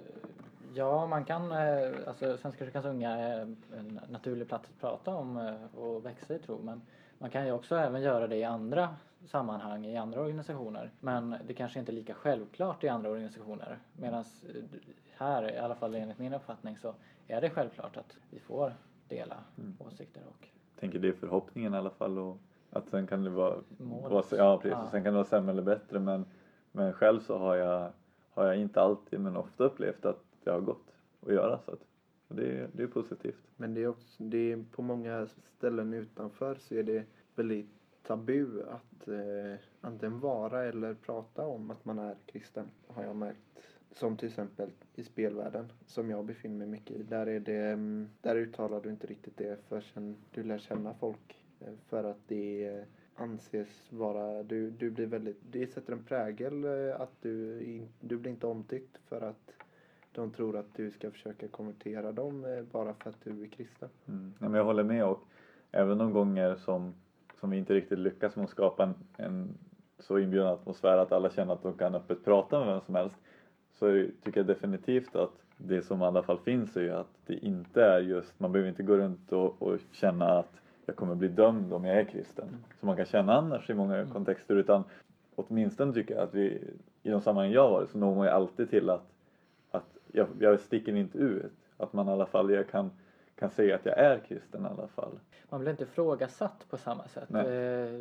ja, 0.75 1.07
man 1.07 1.25
kan, 1.25 1.53
eh, 1.53 1.93
alltså 2.07 2.37
Svenska 2.37 2.65
kyrkans 2.65 2.87
unga 2.87 3.11
är 3.19 3.41
en 3.77 4.01
naturlig 4.09 4.49
plats 4.49 4.69
att 4.69 4.81
prata 4.81 5.15
om 5.15 5.37
eh, 5.37 5.79
och 5.81 6.07
växa 6.07 6.35
i 6.35 6.39
tro. 6.39 6.59
Men 6.63 6.83
man 7.19 7.31
kan 7.31 7.47
ju 7.47 7.53
också 7.53 7.77
även 7.77 8.03
göra 8.03 8.27
det 8.27 8.37
i 8.37 8.45
andra 8.45 8.89
sammanhang, 9.27 9.87
i 9.87 9.97
andra 9.97 10.21
organisationer. 10.21 10.91
Men 11.01 11.35
det 11.47 11.55
kanske 11.55 11.79
inte 11.79 11.93
är 11.93 11.95
lika 11.95 12.15
självklart 12.15 12.85
i 12.85 12.89
andra 12.89 13.11
organisationer. 13.11 13.79
Medan 13.93 14.25
här, 15.17 15.53
i 15.55 15.59
alla 15.59 15.75
fall 15.75 15.95
enligt 15.95 16.19
min 16.19 16.35
uppfattning, 16.35 16.77
så 16.77 16.95
är 17.27 17.41
det 17.41 17.51
självklart 17.51 17.97
att 17.97 18.17
vi 18.31 18.39
får 18.41 18.75
dela 19.09 19.37
Mm. 19.59 19.77
åsikter 19.79 20.23
och 20.29 20.49
tänker 20.81 20.99
det 20.99 21.09
är 21.09 21.13
förhoppningen 21.13 21.75
i 21.75 21.77
alla 21.77 21.91
fall 21.91 22.19
och 22.19 22.37
att 22.71 22.89
sen 22.89 23.07
kan 23.07 23.25
det 23.25 23.31
vara, 23.31 23.55
Målet. 23.79 24.33
ja 24.33 24.57
precis, 24.57 24.79
Ja. 24.79 24.89
sen 24.91 25.05
kan 25.05 25.13
det 25.13 25.17
vara 25.19 25.25
sämre 25.29 25.53
eller 25.53 25.63
bättre 25.63 25.99
men, 25.99 26.25
men 26.73 26.93
själv 26.93 27.21
så 27.21 27.39
har 27.39 27.55
jag, 27.57 27.93
har 28.31 28.45
jag 28.45 28.57
inte 28.57 28.81
alltid 28.83 29.21
men 29.21 29.37
ofta 29.37 29.65
upplevt 29.65 30.05
att 30.05 30.23
det 30.49 30.53
har 30.55 30.61
gått 30.61 30.93
att 31.27 31.33
göra 31.33 31.59
så 31.65 31.71
att 31.73 31.85
det, 32.29 32.59
är- 32.59 32.69
det 32.73 32.83
är 32.83 32.87
positivt. 32.87 33.43
Men 33.57 33.75
det 33.75 33.83
är 33.83 33.89
också, 33.89 34.23
det 34.23 34.53
är 34.53 34.65
på 34.73 34.83
många 34.83 35.27
ställen 35.57 35.95
utanför 35.95 36.55
så 36.55 36.75
är 36.75 36.83
det 36.83 37.05
väldigt 37.35 37.71
tabu 38.03 38.63
att 38.63 39.09
eh, 39.09 39.61
antingen 39.81 40.21
vara 40.21 40.65
eller 40.65 40.95
prata 40.95 41.47
om 41.47 41.71
att 41.71 41.85
man 41.85 41.99
är 41.99 42.17
kristen, 42.27 42.71
har 42.87 43.05
jag 43.05 43.17
märkt. 43.17 43.41
Som 43.93 44.17
till 44.17 44.29
exempel 44.29 44.71
i 44.95 45.05
spelvärlden, 45.05 45.73
som 45.87 46.11
jag 46.11 46.25
befinner 46.25 46.57
mig 46.57 46.67
mycket 46.67 46.97
i. 46.97 47.03
Där, 47.03 47.27
är 47.27 47.41
det, 47.41 47.57
mm, 47.67 48.09
där 48.21 48.37
uttalar 48.37 48.81
du 48.81 48.91
inte 48.91 49.07
riktigt 49.07 49.37
det 49.37 49.59
förrän 49.69 50.17
du 50.31 50.43
lär 50.43 50.59
känna 50.59 50.95
folk. 50.95 51.39
Eh, 51.61 51.73
för 51.89 52.05
att 52.05 52.21
det 52.29 52.67
eh, 52.67 52.85
anses 53.15 53.93
vara, 53.93 54.43
du, 54.43 54.71
du 54.71 54.91
blir 54.91 55.07
väldigt, 55.07 55.39
det 55.51 55.67
sätter 55.67 55.93
en 55.93 56.05
prägel 56.05 56.65
eh, 56.65 57.01
att 57.01 57.13
du, 57.23 57.61
du 58.01 58.17
blir 58.19 58.31
inte 58.33 58.47
omtyckt 58.47 58.99
för 59.09 59.21
att 59.21 59.53
de 60.19 60.31
tror 60.31 60.57
att 60.57 60.75
du 60.77 60.91
ska 60.91 61.11
försöka 61.11 61.49
konvertera 61.49 62.13
dem 62.13 62.45
eh, 62.45 62.63
bara 62.73 62.95
för 62.95 63.11
att 63.11 63.25
du 63.25 63.43
är 63.43 63.47
kristen. 63.47 63.89
Mm. 64.09 64.33
Ja, 64.39 64.49
men 64.49 64.55
jag 64.55 64.65
håller 64.65 64.85
med 64.85 65.05
och 65.05 65.21
även 65.73 65.99
de 65.99 66.13
gånger 66.13 66.57
som, 66.57 66.95
som 67.41 67.51
vi 67.51 67.57
inte 67.57 67.75
riktigt 67.75 67.99
lyckas 67.99 68.37
med 68.37 68.45
att 68.45 68.51
skapa 68.51 68.83
en, 68.83 68.95
en 69.17 69.49
så 69.99 70.19
inbjudande 70.19 70.53
atmosfär 70.53 70.99
att 70.99 71.13
alla 71.13 71.31
känner 71.31 71.53
att 71.53 71.63
de 71.63 71.75
kan 71.75 71.95
öppet 71.95 72.25
prata 72.25 72.59
med 72.59 72.69
vem 72.69 72.81
som 72.81 72.95
helst 72.95 73.17
så 73.79 73.87
det, 73.87 74.11
tycker 74.23 74.41
jag 74.41 74.47
definitivt 74.47 75.17
att 75.17 75.33
det 75.57 75.83
som 75.83 76.03
i 76.03 76.05
alla 76.05 76.23
fall 76.23 76.39
finns 76.39 76.77
är 76.77 76.81
ju 76.81 76.93
att 76.93 77.11
det 77.27 77.35
inte 77.35 77.85
är 77.85 78.01
just, 78.01 78.41
man 78.41 78.53
behöver 78.53 78.71
inte 78.71 78.83
gå 78.83 78.97
runt 78.97 79.33
och, 79.33 79.63
och 79.63 79.79
känna 79.93 80.39
att 80.39 80.53
jag 80.87 80.97
kommer 80.97 81.15
bli 81.15 81.29
dömd 81.29 81.73
om 81.73 81.85
jag 81.85 81.97
är 81.97 82.05
kristen. 82.05 82.49
Som 82.81 82.87
man 82.87 82.97
kan 82.97 83.07
känna 83.07 83.35
annars 83.35 83.71
i 83.71 83.75
många 83.75 84.07
kontexter 84.07 84.57
utan 84.57 84.85
åtminstone 85.35 85.93
tycker 85.93 86.15
jag 86.15 86.25
att 86.25 86.35
vi 86.35 86.63
i 87.03 87.11
de 87.11 87.21
sammanhang 87.21 87.53
jag 87.53 87.63
har 87.63 87.71
varit 87.71 87.91
så 87.91 87.99
når 87.99 88.15
man 88.15 88.27
ju 88.27 88.33
alltid 88.33 88.71
till 88.71 88.91
att 88.91 89.18
jag, 90.13 90.29
jag 90.41 90.61
sticker 90.61 90.97
inte 90.97 91.19
ut. 91.19 91.53
Att 91.77 91.93
man 91.93 92.09
i 92.09 92.13
alla 92.13 92.27
fall 92.27 92.51
jag 92.51 92.69
kan, 92.69 92.91
kan 93.35 93.51
säga 93.51 93.75
att 93.75 93.87
jag 93.87 93.99
är 93.99 94.19
kristen 94.19 94.63
i 94.65 94.69
alla 94.69 94.89
fall. 94.89 95.19
man 95.49 95.61
blir 95.61 95.71
inte 95.71 95.83
ifrågasatt 95.85 96.67
på 96.71 96.77
samma 96.77 97.09
sätt. 97.09 97.29
Nej. 97.29 97.47
Eh, 97.47 98.01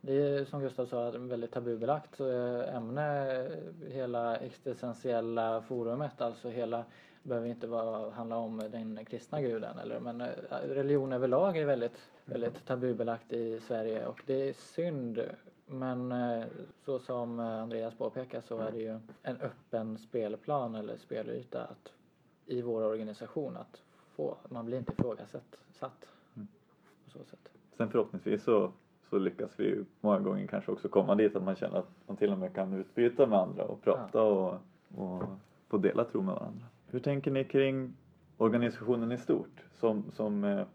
Det 0.00 0.12
är 0.12 0.44
som 0.44 0.60
Gustav 0.60 0.86
sa 0.86 1.08
ett 1.08 1.14
väldigt 1.14 1.52
tabubelagt 1.52 2.20
eh, 2.20 2.76
ämne, 2.76 3.48
hela 3.88 4.36
existentiella 4.36 5.62
forumet, 5.62 6.20
alltså 6.20 6.48
hela 6.48 6.84
behöver 7.22 7.48
inte 7.48 7.66
vara, 7.66 8.10
handla 8.10 8.36
om 8.36 8.58
den 8.70 9.04
kristna 9.04 9.40
guden 9.40 9.78
eller 9.78 10.00
men 10.00 10.20
eh, 10.20 10.28
religion 10.68 11.12
överlag 11.12 11.56
är 11.56 11.64
väldigt, 11.66 12.10
väldigt 12.24 12.66
tabubelagt 12.66 13.32
i 13.32 13.60
Sverige 13.60 14.06
och 14.06 14.22
det 14.26 14.48
är 14.48 14.52
synd 14.52 15.20
men 15.66 16.12
eh, 16.12 16.44
så 16.84 16.98
som 16.98 17.40
eh, 17.40 17.46
Andreas 17.62 17.94
påpekar 17.94 18.40
så 18.40 18.58
är 18.58 18.72
det 18.72 18.78
ju 18.78 18.98
en 19.22 19.36
öppen 19.40 19.98
spelplan 19.98 20.74
eller 20.74 20.96
spelyta 20.96 21.64
att, 21.64 21.92
i 22.46 22.62
vår 22.62 22.82
organisation 22.84 23.56
att 23.56 23.82
få, 24.16 24.36
man 24.48 24.66
blir 24.66 24.78
inte 24.78 24.92
ifrågasatt 24.92 25.56
satt 25.72 26.06
Mm. 26.36 26.48
på 27.04 27.10
så 27.10 27.24
sätt. 27.24 27.48
Sen 27.76 27.88
förhoppningsvis 27.90 28.42
så, 28.44 28.72
så 29.10 29.18
lyckas 29.18 29.50
vi 29.56 29.64
ju 29.64 29.84
många 30.00 30.18
gånger 30.20 30.46
kanske 30.46 30.72
också 30.72 30.88
komma 30.88 31.14
dit 31.14 31.36
att 31.36 31.42
man 31.42 31.56
känner 31.56 31.78
att 31.78 31.88
man 32.06 32.16
till 32.16 32.32
och 32.32 32.38
med 32.38 32.54
kan 32.54 32.72
utbyta 32.72 33.26
med 33.26 33.38
andra 33.38 33.64
och 33.64 33.82
prata 33.82 34.22
och, 34.22 34.54
och 34.96 35.22
få 35.68 35.78
dela 35.78 36.04
tro 36.04 36.22
med 36.22 36.34
varandra. 36.34 36.64
Hur 36.86 37.00
tänker 37.00 37.30
ni 37.30 37.44
kring 37.44 37.94
organisationen 38.36 39.12
i 39.12 39.18
stort? 39.18 39.64
Som, 39.74 40.04
som, 40.12 40.44
eh, 40.44 40.66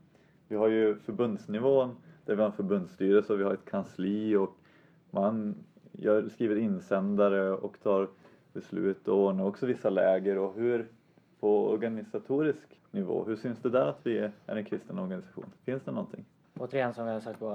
vi 0.48 0.56
har 0.56 0.68
ju 0.68 0.96
förbundsnivån 1.00 1.96
där 2.26 2.36
vi 2.36 2.42
har 2.42 2.50
en 2.50 2.56
förbundsstyrelse 2.56 3.34
och 3.34 3.40
vi 3.40 3.44
har 3.44 3.54
ett 3.54 3.66
kansli 3.66 4.36
och 4.36 4.56
man 5.12 5.56
gör, 5.92 6.30
skriver 6.30 6.56
insändare 6.56 7.52
och 7.52 7.80
tar 7.84 8.08
beslut 8.54 9.08
och 9.08 9.18
ordnar 9.18 9.46
också 9.46 9.66
vissa 9.66 9.90
läger 9.90 10.38
och 10.38 10.56
hur 10.56 10.88
på 11.40 11.70
organisatorisk 11.70 12.80
nivå, 12.92 13.24
hur 13.28 13.36
syns 13.36 13.60
det 13.62 13.70
där 13.70 13.86
att 13.86 14.00
vi 14.04 14.18
är 14.18 14.32
en 14.46 14.66
kristen 14.66 15.00
organisation? 15.00 15.46
Finns 15.66 15.84
det 15.84 15.92
någonting? 15.92 16.26
Återigen 16.60 16.94
som 16.94 17.06
vi 17.06 17.12
har 17.12 17.20
sagt 17.20 17.40
på 17.40 17.50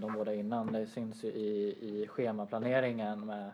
de 0.00 0.12
båda 0.16 0.34
innan, 0.34 0.72
det 0.72 0.86
syns 0.86 1.24
ju 1.24 1.28
i, 1.28 1.76
i 1.80 2.06
schemaplaneringen 2.08 3.26
med 3.26 3.50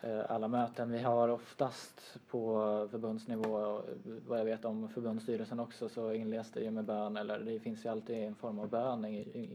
eh, 0.00 0.20
alla 0.28 0.48
möten 0.48 0.92
vi 0.92 0.98
har 0.98 1.28
oftast 1.28 2.18
på 2.30 2.48
förbundsnivå 2.90 3.50
och 3.50 3.84
vad 4.26 4.40
jag 4.40 4.44
vet 4.44 4.64
om 4.64 4.88
förbundsstyrelsen 4.88 5.60
också 5.60 5.88
så 5.88 6.12
inleds 6.12 6.52
det 6.52 6.60
ju 6.60 6.70
med 6.70 6.84
bön 6.84 7.16
eller 7.16 7.38
det 7.38 7.60
finns 7.60 7.84
ju 7.84 7.88
alltid 7.88 8.16
en 8.16 8.34
form 8.34 8.58
av 8.58 8.68
bön 8.68 9.04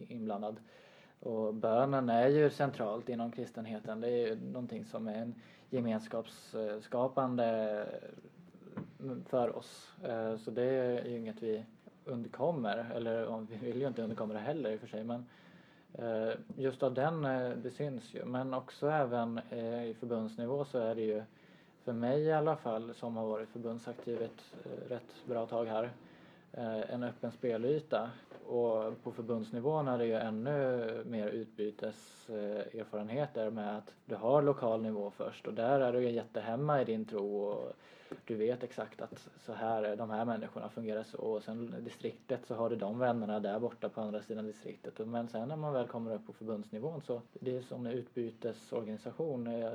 inblandad. 0.07 0.55
Och 1.23 1.53
bönen 1.53 2.09
är 2.09 2.27
ju 2.27 2.49
centralt 2.49 3.09
inom 3.09 3.31
kristenheten. 3.31 4.01
Det 4.01 4.07
är 4.07 4.27
ju 4.27 4.35
någonting 4.35 4.85
som 4.85 5.07
är 5.07 5.15
en 5.15 5.35
gemenskapsskapande 5.69 7.45
mm, 8.99 9.23
för 9.25 9.57
oss. 9.57 9.93
Eh, 10.03 10.37
så 10.37 10.51
det 10.51 10.63
är 10.63 11.05
ju 11.05 11.17
inget 11.17 11.43
vi 11.43 11.65
undkommer, 12.05 12.91
eller 12.95 13.45
vi 13.49 13.57
vill 13.57 13.81
ju 13.81 13.87
inte 13.87 14.01
undkomma 14.01 14.33
det 14.33 14.39
heller 14.39 14.71
i 14.71 14.75
och 14.75 14.79
för 14.79 14.87
sig 14.87 15.03
men 15.03 15.25
eh, 15.93 16.33
just 16.55 16.83
av 16.83 16.93
den, 16.93 17.25
eh, 17.25 17.49
det 17.49 17.71
syns 17.71 18.13
ju. 18.13 18.25
Men 18.25 18.53
också 18.53 18.89
även 18.89 19.39
i 19.83 19.95
förbundsnivå 19.99 20.65
så 20.65 20.77
är 20.79 20.95
det 20.95 21.01
ju 21.01 21.23
för 21.83 21.93
mig 21.93 22.21
i 22.21 22.33
alla 22.33 22.55
fall 22.55 22.93
som 22.93 23.17
har 23.17 23.27
varit 23.27 23.49
förbundsaktiv 23.49 24.21
ett 24.21 24.53
rätt 24.89 25.25
bra 25.25 25.45
tag 25.45 25.65
här 25.65 25.91
Eh, 26.57 26.93
en 26.93 27.03
öppen 27.03 27.31
spelyta. 27.31 28.09
Och 28.45 29.03
på 29.03 29.11
förbundsnivån 29.11 29.87
är 29.87 29.97
det 29.97 30.05
ju 30.05 30.13
ännu 30.13 31.03
mer 31.05 31.27
utbyteserfarenheter 31.27 33.49
med 33.49 33.77
att 33.77 33.93
du 34.05 34.15
har 34.15 34.41
lokal 34.41 34.81
nivå 34.81 35.11
först. 35.11 35.47
Och 35.47 35.53
där 35.53 35.79
är 35.79 35.93
du 35.93 36.01
ju 36.01 36.11
jättehemma 36.11 36.81
i 36.81 36.85
din 36.85 37.05
tro 37.05 37.37
och 37.37 37.73
du 38.25 38.35
vet 38.35 38.63
exakt 38.63 39.01
att 39.01 39.29
så 39.45 39.53
här, 39.53 39.95
de 39.95 40.09
här 40.09 40.25
människorna 40.25 40.69
fungerar 40.69 41.03
så. 41.03 41.17
Och 41.17 41.43
sen 41.43 41.75
distriktet 41.83 42.45
så 42.45 42.55
har 42.55 42.69
du 42.69 42.75
de 42.75 42.99
vännerna 42.99 43.39
där 43.39 43.59
borta 43.59 43.89
på 43.89 44.01
andra 44.01 44.21
sidan 44.21 44.45
distriktet. 44.45 45.07
Men 45.07 45.27
sen 45.27 45.47
när 45.47 45.55
man 45.55 45.73
väl 45.73 45.87
kommer 45.87 46.15
upp 46.15 46.25
på 46.25 46.33
förbundsnivån 46.33 47.01
så 47.01 47.21
det 47.33 47.57
är 47.57 47.61
som 47.61 47.85
en 47.85 47.91
utbytesorganisation. 47.91 49.47
Eh, 49.47 49.71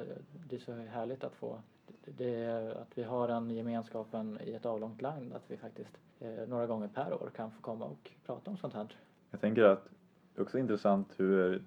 det 0.50 0.56
är 0.56 0.61
så 0.61 0.73
härligt 0.73 1.25
att 1.25 1.35
få 1.35 1.58
det 2.16 2.34
är 2.34 2.70
att 2.70 2.98
vi 2.98 3.02
har 3.02 3.28
den 3.28 3.50
gemenskapen 3.50 4.38
i 4.44 4.52
ett 4.52 4.66
avlångt 4.66 5.02
land 5.02 5.32
att 5.32 5.42
vi 5.46 5.56
faktiskt 5.56 5.98
eh, 6.20 6.48
några 6.48 6.66
gånger 6.66 6.88
per 6.88 7.12
år 7.12 7.30
kan 7.36 7.50
få 7.50 7.60
komma 7.60 7.84
och 7.84 8.10
prata 8.26 8.50
om 8.50 8.56
sånt 8.56 8.74
här. 8.74 8.96
Jag 9.30 9.40
tänker 9.40 9.62
att 9.62 9.84
det 10.34 10.40
är 10.40 10.42
också 10.42 10.58
intressant 10.58 11.14
hur 11.16 11.62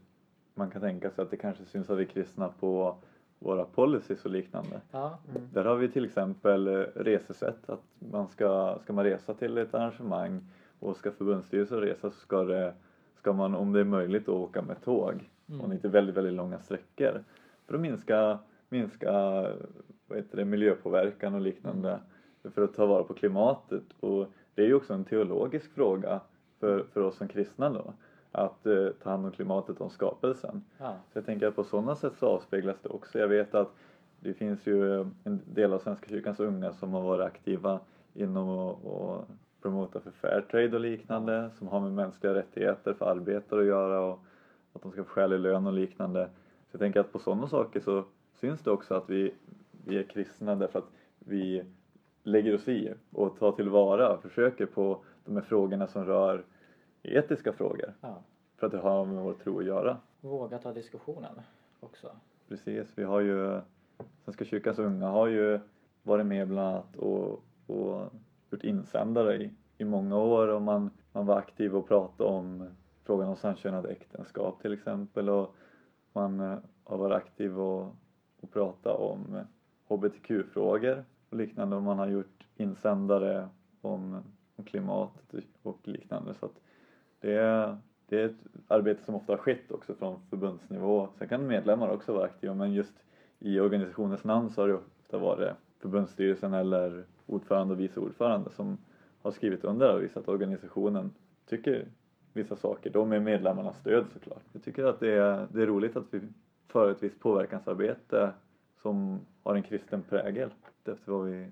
man 0.53 0.71
kan 0.71 0.81
tänka 0.81 1.11
sig 1.11 1.23
att 1.23 1.31
det 1.31 1.37
kanske 1.37 1.65
syns 1.65 1.89
att 1.89 1.97
vi 1.97 2.01
är 2.03 2.07
kristna 2.07 2.49
på 2.59 2.97
våra 3.39 3.65
policies 3.65 4.25
och 4.25 4.31
liknande. 4.31 4.81
Ja, 4.91 5.17
Där 5.53 5.65
har 5.65 5.75
vi 5.75 5.91
till 5.91 6.05
exempel 6.05 6.67
eh, 6.67 6.73
resesätt, 6.95 7.69
att 7.69 7.83
man 7.99 8.27
ska, 8.27 8.79
ska 8.83 8.93
man 8.93 9.03
resa 9.05 9.33
till 9.33 9.57
ett 9.57 9.73
arrangemang 9.73 10.41
och 10.79 10.97
ska 10.97 11.11
förbundsstyrelsen 11.11 11.79
resa 11.79 12.11
så 12.11 12.19
ska, 12.19 12.43
det, 12.43 12.73
ska 13.15 13.33
man 13.33 13.55
om 13.55 13.73
det 13.73 13.79
är 13.79 13.83
möjligt 13.83 14.25
då 14.25 14.33
åka 14.33 14.61
med 14.61 14.81
tåg 14.83 15.29
Mm. 15.51 15.61
och 15.61 15.73
inte 15.73 15.87
väldigt, 15.87 16.15
väldigt 16.15 16.33
långa 16.33 16.59
sträckor 16.59 17.23
för 17.67 17.75
att 17.75 17.81
minska, 17.81 18.39
minska 18.69 19.47
vad 20.11 20.17
heter 20.17 20.37
det, 20.37 20.45
miljöpåverkan 20.45 21.35
och 21.35 21.41
liknande 21.41 21.99
för 22.43 22.61
att 22.61 22.73
ta 22.73 22.85
vara 22.85 23.03
på 23.03 23.13
klimatet 23.13 23.83
och 23.99 24.27
det 24.55 24.61
är 24.61 24.65
ju 24.65 24.73
också 24.73 24.93
en 24.93 25.05
teologisk 25.05 25.71
fråga 25.71 26.19
för, 26.59 26.85
för 26.93 27.01
oss 27.01 27.17
som 27.17 27.27
kristna 27.27 27.69
då 27.69 27.93
att 28.31 28.65
eh, 28.65 28.87
ta 29.03 29.09
hand 29.09 29.25
om 29.25 29.31
klimatet 29.31 29.81
och 29.81 29.91
skapelsen. 29.91 30.63
ja. 30.77 30.95
Så 31.13 31.17
jag 31.17 31.25
tänker 31.25 31.47
att 31.47 31.55
på 31.55 31.63
sådana 31.63 31.95
sätt 31.95 32.13
så 32.19 32.27
avspeglas 32.27 32.77
det 32.81 32.89
också. 32.89 33.19
Jag 33.19 33.27
vet 33.27 33.55
att 33.55 33.71
det 34.19 34.33
finns 34.33 34.67
ju 34.67 35.01
en 35.01 35.41
del 35.45 35.73
av 35.73 35.79
Svenska 35.79 36.09
kyrkans 36.09 36.39
unga 36.39 36.73
som 36.73 36.93
har 36.93 37.01
varit 37.01 37.25
aktiva 37.25 37.79
inom 38.13 38.49
att 38.49 38.85
och 38.85 39.27
promota 39.61 39.99
för 39.99 40.11
Fairtrade 40.11 40.75
och 40.75 40.81
liknande 40.81 41.49
som 41.57 41.67
har 41.67 41.79
med 41.79 41.91
mänskliga 41.91 42.33
rättigheter 42.33 42.93
för 42.93 43.05
arbetare 43.05 43.59
att 43.59 43.65
göra 43.65 44.01
och 44.01 44.19
att 44.73 44.81
de 44.81 44.91
ska 44.91 45.03
få 45.03 45.09
skälig 45.09 45.39
lön 45.39 45.67
och 45.67 45.73
liknande. 45.73 46.25
Så 46.71 46.75
jag 46.75 46.79
tänker 46.79 46.99
att 46.99 47.11
på 47.11 47.19
sådana 47.19 47.47
saker 47.47 47.79
så, 47.79 48.03
syns 48.39 48.61
det 48.61 48.71
också 48.71 48.95
att 48.95 49.09
vi, 49.09 49.33
vi 49.85 49.97
är 49.97 50.03
kristna 50.03 50.55
därför 50.55 50.79
att 50.79 50.91
vi 51.19 51.63
lägger 52.23 52.55
oss 52.55 52.67
i 52.67 52.93
och 53.11 53.39
tar 53.39 53.51
tillvara 53.51 54.13
och 54.13 54.21
försöker 54.21 54.65
på 54.65 55.03
de 55.25 55.35
här 55.35 55.43
frågorna 55.43 55.87
som 55.87 56.05
rör 56.05 56.45
etiska 57.03 57.53
frågor. 57.53 57.93
Ja. 58.01 58.23
För 58.57 58.67
att 58.67 58.71
det 58.71 58.79
har 58.79 59.05
med 59.05 59.23
vår 59.23 59.33
tro 59.33 59.59
att 59.59 59.65
göra. 59.65 59.97
Våga 60.21 60.57
ta 60.57 60.73
diskussionen 60.73 61.41
också. 61.79 62.11
Precis, 62.47 62.87
vi 62.95 63.03
har 63.03 63.19
ju 63.19 63.61
Svenska 64.23 64.45
kyrkans 64.45 64.79
unga 64.79 65.07
har 65.07 65.27
ju 65.27 65.59
varit 66.03 66.25
med 66.25 66.47
bland 66.47 66.67
annat 66.67 66.95
och, 66.95 67.43
och 67.67 68.13
gjort 68.51 68.63
insändare 68.63 69.35
i, 69.35 69.51
i 69.77 69.85
många 69.85 70.17
år 70.17 70.47
och 70.47 70.61
man, 70.61 70.89
man 71.11 71.25
var 71.25 71.37
aktiv 71.37 71.75
och 71.75 71.87
pratade 71.87 72.29
om 72.29 72.69
frågan 73.03 73.29
om 73.29 73.35
samkönade 73.35 73.89
äktenskap 73.89 74.61
till 74.61 74.73
exempel 74.73 75.29
och 75.29 75.55
man 76.13 76.39
eh, 76.39 76.57
har 76.83 76.97
varit 76.97 77.15
aktiv 77.15 77.59
och, 77.59 77.95
och 78.41 78.51
pratat 78.53 78.99
om 78.99 79.37
hbtq-frågor 79.95 81.03
och 81.29 81.37
liknande 81.37 81.75
och 81.75 81.83
man 81.83 81.99
har 81.99 82.07
gjort 82.07 82.45
insändare 82.55 83.49
om, 83.81 84.23
om 84.55 84.65
klimatet 84.65 85.45
och 85.61 85.79
liknande 85.87 86.33
så 86.33 86.45
att 86.45 86.61
det 87.19 87.33
är, 87.33 87.77
det 88.05 88.21
är 88.21 88.25
ett 88.25 88.47
arbete 88.67 89.03
som 89.03 89.15
ofta 89.15 89.33
har 89.33 89.37
skett 89.37 89.71
också 89.71 89.93
från 89.93 90.19
förbundsnivå. 90.29 91.07
Sen 91.17 91.27
kan 91.27 91.47
medlemmar 91.47 91.89
också 91.89 92.13
vara 92.13 92.25
aktiva 92.25 92.53
men 92.53 92.73
just 92.73 92.93
i 93.39 93.59
organisationens 93.59 94.23
namn 94.23 94.49
så 94.49 94.61
har 94.61 94.67
det 94.67 94.73
ofta 94.73 95.17
varit 95.17 95.51
förbundsstyrelsen 95.79 96.53
eller 96.53 97.05
ordförande 97.25 97.73
och 97.73 97.79
vice 97.79 97.99
ordförande 97.99 98.49
som 98.49 98.77
har 99.21 99.31
skrivit 99.31 99.63
under 99.63 99.95
och 99.95 100.03
visat 100.03 100.17
att 100.17 100.27
organisationen 100.29 101.11
tycker 101.45 101.87
vissa 102.33 102.55
saker, 102.55 102.89
då 102.89 103.05
med 103.05 103.21
medlemmarnas 103.21 103.77
stöd 103.77 104.05
såklart. 104.13 104.43
Jag 104.53 104.63
tycker 104.63 104.83
att 104.83 104.99
det 104.99 105.11
är, 105.11 105.47
det 105.51 105.61
är 105.61 105.65
roligt 105.67 105.95
att 105.95 106.05
vi 106.13 106.21
för 106.67 106.91
ett 106.91 107.03
visst 107.03 107.19
påverkansarbete 107.19 108.31
som 108.81 109.19
har 109.43 109.55
en 109.55 109.63
kristen 109.63 110.03
prägel 110.03 110.49
efter 110.79 110.97
vad 111.05 111.25
vi, 111.25 111.51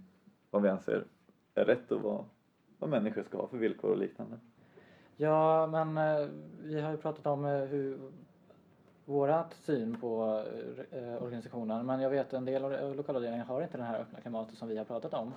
vad 0.51 0.61
vi 0.61 0.69
anser 0.69 1.03
är 1.55 1.65
rätt 1.65 1.91
och 1.91 2.01
vad, 2.01 2.25
vad 2.79 2.89
människor 2.89 3.23
ska 3.23 3.37
ha 3.37 3.47
för 3.47 3.57
villkor 3.57 3.91
och 3.91 3.97
liknande. 3.97 4.37
Ja, 5.17 5.67
men 5.67 5.97
eh, 5.97 6.27
vi 6.63 6.81
har 6.81 6.91
ju 6.91 6.97
pratat 6.97 7.27
om 7.27 7.45
eh, 7.45 7.51
hur 7.51 7.99
vårat 9.05 9.53
syn 9.53 9.99
på 10.01 10.43
eh, 10.91 10.99
eh 10.99 11.23
organisationen 11.23 11.85
men 11.85 12.01
jag 12.01 12.09
vet 12.09 12.33
en 12.33 12.45
del 12.45 12.65
av 12.65 12.73
eh, 12.73 12.95
lokalavdelningen 12.95 13.45
har 13.45 13.61
inte 13.61 13.77
det 13.77 13.83
här 13.83 13.99
öppna 13.99 14.21
klimatet 14.21 14.57
som 14.57 14.67
vi 14.67 14.77
har 14.77 14.85
pratat 14.85 15.13
om. 15.13 15.33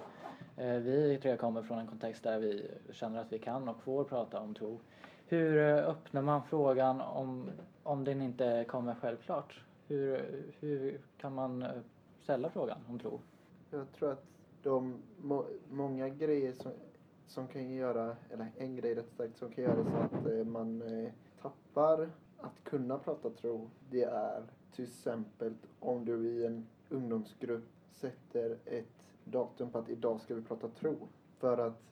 Eh, 0.57 0.75
vi 0.75 1.19
tre 1.23 1.37
kommer 1.37 1.63
från 1.63 1.79
en 1.79 1.87
kontext 1.87 2.23
där 2.23 2.39
vi 2.39 2.71
känner 2.91 3.21
att 3.21 3.33
vi 3.33 3.39
kan 3.39 3.69
och 3.69 3.83
får 3.83 4.05
prata 4.05 4.41
om 4.41 4.55
tro. 4.55 4.81
Hur 5.27 5.59
öppnar 5.63 6.23
man 6.23 6.43
frågan 6.43 7.01
om, 7.01 7.51
om 7.83 8.05
den 8.05 8.23
inte 8.23 8.65
kommer 8.69 8.95
självklart? 8.95 9.61
Hur, 9.87 10.45
hur 10.61 11.01
kan 11.17 11.35
man 11.35 11.63
eh, 11.63 11.71
ställa 12.23 12.51
frågan 12.51 12.79
om 12.89 12.99
tro? 12.99 13.21
Jag 13.71 13.93
tror 13.93 14.13
att 14.13 14.25
de 14.63 15.03
må, 15.21 15.47
många 15.71 16.09
grejer 16.09 16.53
som, 16.53 16.73
som 17.27 17.49
kan 17.49 17.71
göra, 17.75 18.17
eller 18.31 18.51
en 18.57 18.77
grej 18.77 18.95
rätt 18.95 19.13
sagt, 19.17 19.37
som 19.37 19.53
kan 19.53 19.65
göra 19.65 19.85
så 19.85 20.17
att 20.17 20.27
eh, 20.27 20.45
man 20.45 20.83
eh, 20.83 21.13
tappar 21.43 22.11
att 22.39 22.65
kunna 22.65 22.99
prata 22.99 23.31
tro. 23.31 23.71
Det 23.91 24.03
är 24.03 24.43
till 24.75 24.85
exempel 24.85 25.55
om 25.81 26.05
du 26.05 26.29
i 26.29 26.47
en 26.47 26.67
ungdomsgrupp 26.89 27.65
sätter 27.91 28.59
ett 28.65 28.87
datum 29.25 29.71
på 29.71 29.79
att 29.79 29.89
idag 29.89 30.21
ska 30.21 30.35
vi 30.35 30.43
prata 30.43 30.69
tro. 30.69 30.97
För 31.39 31.59
att 31.59 31.83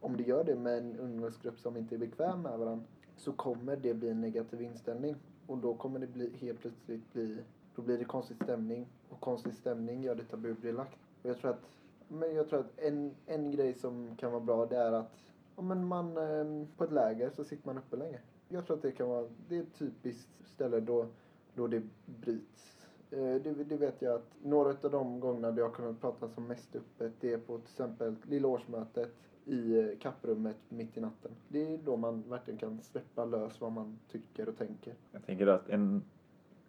om 0.00 0.16
du 0.16 0.24
gör 0.24 0.44
det 0.44 0.56
med 0.56 0.78
en 0.78 0.96
ungdomsgrupp 0.96 1.58
som 1.58 1.76
inte 1.76 1.94
är 1.94 1.98
bekväm 1.98 2.42
med 2.42 2.58
varandra 2.58 2.86
så 3.16 3.32
kommer 3.32 3.76
det 3.76 3.94
bli 3.94 4.08
en 4.08 4.20
negativ 4.20 4.62
inställning. 4.62 5.16
Och 5.46 5.58
då 5.58 5.74
kommer 5.74 5.98
det 5.98 6.06
bli, 6.06 6.36
helt 6.36 6.60
plötsligt 6.60 7.12
bli, 7.12 7.38
då 7.74 7.82
blir 7.82 7.98
det 7.98 8.04
konstig 8.04 8.36
stämning. 8.36 8.86
Och 9.08 9.20
konstig 9.20 9.54
stämning 9.54 10.02
gör 10.02 10.14
det 10.14 10.24
tabubelagt. 10.24 10.98
Och 11.22 11.30
jag 11.30 11.38
tror 11.38 11.50
att, 11.50 11.62
men 12.08 12.34
jag 12.34 12.48
tror 12.48 12.60
att 12.60 12.78
en, 12.78 13.14
en 13.26 13.50
grej 13.50 13.74
som 13.74 14.16
kan 14.16 14.32
vara 14.32 14.40
bra 14.40 14.66
det 14.66 14.76
är 14.76 14.92
att 14.92 15.12
ja, 15.56 15.62
men 15.62 15.86
man, 15.86 16.16
ehm, 16.16 16.66
på 16.76 16.84
ett 16.84 16.92
läger 16.92 17.30
så 17.30 17.44
sitter 17.44 17.66
man 17.66 17.78
uppe 17.78 17.96
länge. 17.96 18.18
Jag 18.48 18.66
tror 18.66 18.76
att 18.76 18.82
det 18.82 18.92
kan 18.92 19.08
vara, 19.08 19.28
det 19.48 19.56
är 19.56 19.62
ett 19.62 19.74
typiskt 19.78 20.28
ställe 20.44 20.80
då, 20.80 21.06
då 21.54 21.66
det 21.66 21.82
bryts. 22.06 22.75
Eh, 23.10 23.42
det, 23.42 23.64
det 23.64 23.76
vet 23.76 24.02
jag 24.02 24.14
att 24.14 24.30
några 24.42 24.68
av 24.68 24.90
de 24.90 25.20
gångerna 25.20 25.50
det 25.50 25.62
har 25.62 25.70
kunnat 25.70 26.00
prata 26.00 26.28
som 26.28 26.46
mest 26.46 26.76
öppet 26.76 27.12
det 27.20 27.32
är 27.32 27.38
på 27.38 27.58
till 27.58 27.66
exempel 27.70 28.14
lilla 28.22 28.48
årsmötet 28.48 29.14
i 29.44 29.78
eh, 29.78 29.98
kapprummet 30.00 30.56
mitt 30.68 30.96
i 30.96 31.00
natten. 31.00 31.30
Det 31.48 31.74
är 31.74 31.78
då 31.84 31.96
man 31.96 32.22
verkligen 32.28 32.58
kan 32.58 32.80
släppa 32.80 33.24
lös 33.24 33.60
vad 33.60 33.72
man 33.72 33.98
tycker 34.12 34.48
och 34.48 34.58
tänker. 34.58 34.94
Jag 35.12 35.26
tänker 35.26 35.46
att 35.46 35.68
en 35.68 36.02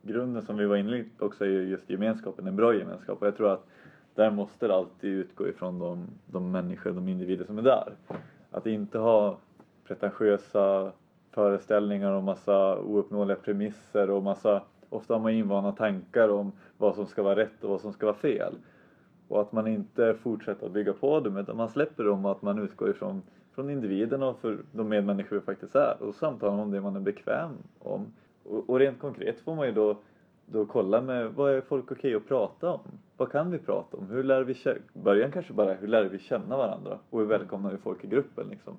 grunden 0.01 0.45
som 0.45 0.57
vi 0.57 0.65
var 0.65 0.75
inne 0.75 1.05
på 1.17 1.25
också 1.25 1.45
är 1.45 1.49
just 1.49 1.89
gemenskapen, 1.89 2.47
en 2.47 2.55
bra 2.55 2.75
gemenskap. 2.75 3.21
Och 3.21 3.27
jag 3.27 3.37
tror 3.37 3.49
att 3.49 3.65
där 4.15 4.31
måste 4.31 4.67
det 4.67 4.75
alltid 4.75 5.09
utgå 5.09 5.47
ifrån 5.47 5.79
de, 5.79 6.07
de 6.25 6.51
människor, 6.51 6.91
de 6.91 7.07
individer 7.07 7.45
som 7.45 7.57
är 7.57 7.61
där. 7.61 7.93
Att 8.51 8.65
inte 8.65 8.97
ha 8.97 9.37
pretentiösa 9.83 10.91
föreställningar 11.31 12.11
och 12.11 12.23
massa 12.23 12.79
ouppnåeliga 12.79 13.37
premisser 13.37 14.09
och 14.09 14.23
massa, 14.23 14.63
ofta 14.89 15.13
har 15.13 15.21
man 15.21 15.31
invana 15.31 15.71
tankar 15.71 16.29
om 16.29 16.51
vad 16.77 16.95
som 16.95 17.05
ska 17.05 17.23
vara 17.23 17.35
rätt 17.35 17.63
och 17.63 17.69
vad 17.69 17.81
som 17.81 17.93
ska 17.93 18.05
vara 18.05 18.15
fel. 18.15 18.53
Och 19.27 19.41
att 19.41 19.51
man 19.51 19.67
inte 19.67 20.13
fortsätter 20.13 20.65
att 20.65 20.71
bygga 20.71 20.93
på 20.93 21.19
dem 21.19 21.37
utan 21.37 21.57
man 21.57 21.69
släpper 21.69 22.03
dem 22.03 22.25
och 22.25 22.31
att 22.31 22.41
man 22.41 22.59
utgår 22.59 22.89
ifrån 22.89 23.21
från 23.57 23.69
individen 23.69 24.23
och 24.23 24.39
för 24.39 24.57
de 24.71 24.89
medmänniskor 24.89 25.35
vi 25.35 25.41
faktiskt 25.41 25.75
är 25.75 26.03
och 26.03 26.15
samtalar 26.15 26.63
om 26.63 26.71
det 26.71 26.81
man 26.81 26.95
är 26.95 26.99
bekväm 26.99 27.51
om. 27.79 28.05
Och, 28.43 28.69
och 28.69 28.79
rent 28.79 28.99
konkret 28.99 29.39
får 29.39 29.55
man 29.55 29.67
ju 29.67 29.73
då, 29.73 29.97
då 30.45 30.65
kolla 30.65 31.01
med 31.01 31.33
vad 31.33 31.53
är 31.53 31.61
folk 31.61 31.91
okej 31.91 32.15
att 32.15 32.27
prata 32.27 32.69
om? 32.69 32.79
Vad 33.17 33.31
kan 33.31 33.51
vi 33.51 33.57
prata 33.57 33.97
om? 33.97 34.09
Hur 34.09 34.23
lär 34.23 34.41
vi 34.41 34.53
känna, 34.53 34.79
början 34.93 35.31
kanske 35.31 35.53
bara 35.53 35.73
hur 35.73 35.87
lär 35.87 36.03
vi 36.03 36.19
känna 36.19 36.57
varandra 36.57 36.99
och 37.09 37.19
hur 37.19 37.27
välkomnar 37.27 37.71
vi 37.71 37.77
folk 37.77 38.03
i 38.03 38.07
gruppen 38.07 38.47
liksom. 38.49 38.77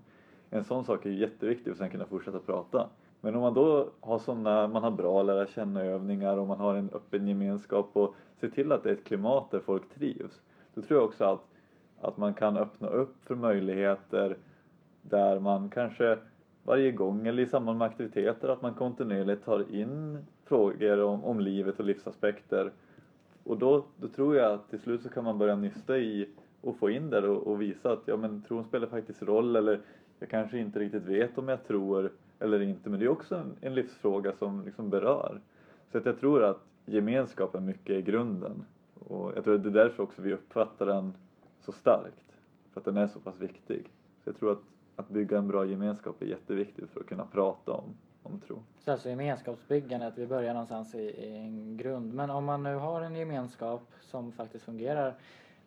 En 0.50 0.64
sån 0.64 0.84
sak 0.84 1.06
är 1.06 1.10
ju 1.10 1.18
jätteviktig 1.18 1.72
och 1.72 1.76
sen 1.76 1.90
kunna 1.90 2.04
fortsätta 2.04 2.38
prata. 2.38 2.88
Men 3.20 3.34
om 3.34 3.40
man 3.40 3.54
då 3.54 3.88
har 4.00 4.18
sådana, 4.18 4.68
man 4.68 4.82
har 4.82 4.90
bra 4.90 5.22
lära 5.22 5.46
känna 5.46 5.82
övningar 5.82 6.36
och 6.36 6.46
man 6.46 6.60
har 6.60 6.74
en 6.74 6.90
öppen 6.92 7.28
gemenskap 7.28 7.90
och 7.92 8.14
ser 8.40 8.48
till 8.48 8.72
att 8.72 8.82
det 8.82 8.88
är 8.88 8.92
ett 8.92 9.04
klimat 9.04 9.50
där 9.50 9.60
folk 9.60 9.94
trivs. 9.94 10.40
Då 10.74 10.82
tror 10.82 11.00
jag 11.00 11.08
också 11.08 11.24
att, 11.24 11.44
att 12.00 12.16
man 12.16 12.34
kan 12.34 12.56
öppna 12.56 12.88
upp 12.88 13.14
för 13.24 13.34
möjligheter 13.34 14.36
där 15.02 15.40
man 15.40 15.70
kanske 15.70 16.18
varje 16.62 16.92
gång 16.92 17.26
eller 17.26 17.42
i 17.42 17.46
samband 17.46 17.78
med 17.78 17.86
aktiviteter 17.86 18.48
att 18.48 18.62
man 18.62 18.74
kontinuerligt 18.74 19.44
tar 19.44 19.74
in 19.74 20.18
frågor 20.44 21.00
om, 21.02 21.24
om 21.24 21.40
livet 21.40 21.78
och 21.78 21.84
livsaspekter. 21.84 22.72
Och 23.44 23.58
då, 23.58 23.84
då 23.96 24.08
tror 24.08 24.36
jag 24.36 24.52
att 24.52 24.70
till 24.70 24.80
slut 24.80 25.02
så 25.02 25.08
kan 25.08 25.24
man 25.24 25.38
börja 25.38 25.56
nysta 25.56 25.98
i 25.98 26.28
och 26.60 26.76
få 26.76 26.90
in 26.90 27.10
det 27.10 27.28
och, 27.28 27.46
och 27.46 27.62
visa 27.62 27.92
att 27.92 28.02
ja 28.04 28.16
men 28.16 28.42
tron 28.42 28.64
spelar 28.64 28.86
faktiskt 28.86 29.22
roll 29.22 29.56
eller 29.56 29.80
jag 30.18 30.28
kanske 30.28 30.58
inte 30.58 30.78
riktigt 30.78 31.02
vet 31.04 31.38
om 31.38 31.48
jag 31.48 31.66
tror 31.66 32.12
eller 32.40 32.62
inte 32.62 32.90
men 32.90 33.00
det 33.00 33.06
är 33.06 33.10
också 33.10 33.36
en, 33.36 33.56
en 33.60 33.74
livsfråga 33.74 34.32
som 34.32 34.64
liksom 34.64 34.90
berör. 34.90 35.40
Så 35.92 35.98
att 35.98 36.06
jag 36.06 36.20
tror 36.20 36.44
att 36.44 36.60
gemenskapen 36.86 37.64
mycket 37.64 37.96
är 37.96 38.00
grunden 38.00 38.64
och 38.94 39.32
jag 39.36 39.44
tror 39.44 39.54
att 39.54 39.62
det 39.62 39.68
är 39.68 39.84
därför 39.84 40.02
också 40.02 40.22
vi 40.22 40.32
uppfattar 40.34 40.86
den 40.86 41.14
så 41.60 41.72
starkt. 41.72 42.24
För 42.72 42.80
att 42.80 42.84
den 42.84 42.96
är 42.96 43.06
så 43.06 43.20
pass 43.20 43.38
viktig. 43.38 43.92
Så 44.24 44.30
jag 44.30 44.36
tror 44.36 44.52
att, 44.52 44.62
att 44.96 45.08
bygga 45.08 45.38
en 45.38 45.48
bra 45.48 45.64
gemenskap 45.64 46.22
är 46.22 46.26
jätteviktigt 46.26 46.90
för 46.90 47.00
att 47.00 47.06
kunna 47.06 47.26
prata 47.26 47.72
om, 47.72 47.84
om 48.22 48.40
tro. 48.40 48.62
Så 48.78 48.92
alltså 48.92 49.08
gemenskapsbyggandet, 49.08 50.18
vi 50.18 50.26
börjar 50.26 50.52
någonstans 50.52 50.94
i, 50.94 50.98
i 50.98 51.36
en 51.36 51.76
grund. 51.76 52.14
Men 52.14 52.30
om 52.30 52.44
man 52.44 52.62
nu 52.62 52.74
har 52.74 53.00
en 53.00 53.16
gemenskap 53.16 53.82
som 54.00 54.32
faktiskt 54.32 54.64
fungerar 54.64 55.14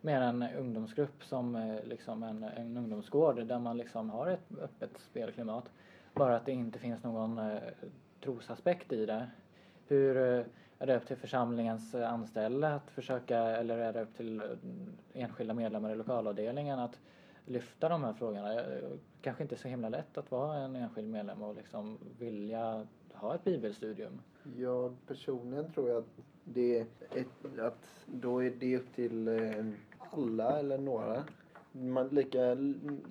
med 0.00 0.22
en 0.22 0.42
ungdomsgrupp 0.58 1.24
som 1.24 1.56
eh, 1.56 1.84
liksom 1.84 2.22
en, 2.22 2.42
en 2.42 2.76
ungdomsgård 2.76 3.46
där 3.46 3.58
man 3.58 3.76
liksom 3.76 4.10
har 4.10 4.26
ett 4.26 4.58
öppet 4.62 4.98
spelklimat. 4.98 5.64
Bara 6.14 6.36
att 6.36 6.46
det 6.46 6.52
inte 6.52 6.78
finns 6.78 7.02
någon 7.02 7.38
eh, 7.38 7.58
trosaspekt 8.24 8.92
i 8.92 9.06
det. 9.06 9.30
Hur 9.86 10.16
eh, 10.16 10.44
är 10.78 10.86
det 10.86 10.96
upp 10.96 11.06
till 11.06 11.16
församlingens 11.16 11.94
eh, 11.94 12.12
anställda 12.12 12.74
att 12.74 12.90
försöka 12.90 13.38
eller 13.38 13.78
är 13.78 13.92
det 13.92 14.02
upp 14.02 14.16
till 14.16 14.40
eh, 14.40 14.46
enskilda 15.12 15.54
medlemmar 15.54 15.90
i 15.90 15.94
lokalavdelningen 15.94 16.78
att 16.78 16.98
lyfta 17.46 17.88
de 17.88 18.04
här 18.04 18.12
frågorna? 18.12 18.62
Kanske 19.22 19.42
inte 19.42 19.56
så 19.56 19.68
himla 19.68 19.88
lätt 19.88 20.18
att 20.18 20.30
vara 20.30 20.58
en 20.58 20.76
enskild 20.76 21.10
medlem 21.10 21.42
och 21.42 21.54
liksom 21.56 21.98
vilja 22.18 22.86
ha 23.14 23.34
ett 23.34 23.44
bibelstudium. 23.44 24.20
Jag 24.56 24.96
personligen 25.06 25.72
tror 25.72 25.88
jag 25.88 25.98
att 25.98 26.18
det 26.44 26.78
är 26.78 26.86
ett, 27.10 27.58
att 27.58 28.06
då 28.06 28.42
är 28.42 28.50
det 28.50 28.76
upp 28.76 28.94
till 28.94 29.28
alla 30.10 30.58
eller 30.58 30.78
några. 30.78 31.24
Man, 31.72 32.08
lika 32.08 32.54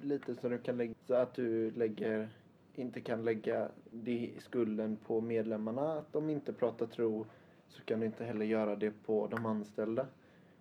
lite 0.04 0.36
som 0.36 0.52
du 0.52 0.58
kan 0.58 0.78
lägga, 0.78 0.94
så 1.08 1.14
att 1.14 1.34
du 1.34 1.72
lägger, 1.72 2.30
inte 2.76 3.02
kan 3.02 3.24
lägga 3.24 3.70
det, 3.92 4.32
skulden 4.40 4.98
på 5.08 5.22
medlemmarna 5.22 5.94
att 5.94 6.14
de 6.14 6.30
inte 6.30 6.54
pratar 6.54 6.86
tro 6.86 7.26
så 7.68 7.84
kan 7.84 8.00
du 8.00 8.06
inte 8.06 8.26
heller 8.26 8.46
göra 8.46 8.76
det 8.76 8.92
på 9.06 9.28
de 9.28 9.46
anställda. 9.46 10.08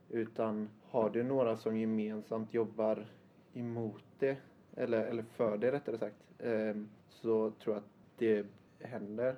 Utan 0.08 0.68
har 0.90 1.10
du 1.10 1.22
några 1.22 1.56
som 1.56 1.76
gemensamt 1.76 2.54
jobbar 2.54 3.06
emot 3.54 4.04
det, 4.18 4.36
eller, 4.76 5.04
eller 5.04 5.22
för 5.22 5.58
det 5.58 5.72
rättare 5.72 5.98
sagt, 5.98 6.16
eh, 6.38 6.74
så 7.08 7.50
tror 7.50 7.74
jag 7.74 7.76
att 7.76 7.90
det 8.18 8.46
händer. 8.78 9.36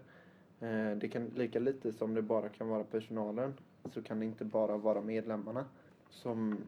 Eh, 0.61 0.91
det 0.97 1.09
kan 1.09 1.27
lika 1.27 1.59
lite 1.59 1.93
som 1.93 2.15
det 2.15 2.23
bara 2.23 2.49
kan 2.49 2.69
vara 2.69 2.85
personalen 2.85 3.55
så 3.93 4.03
kan 4.03 4.21
det 4.21 4.27
inte 4.27 4.45
bara 4.45 4.77
vara 4.77 5.01
medlemmarna 5.01 5.65
som 6.11 6.59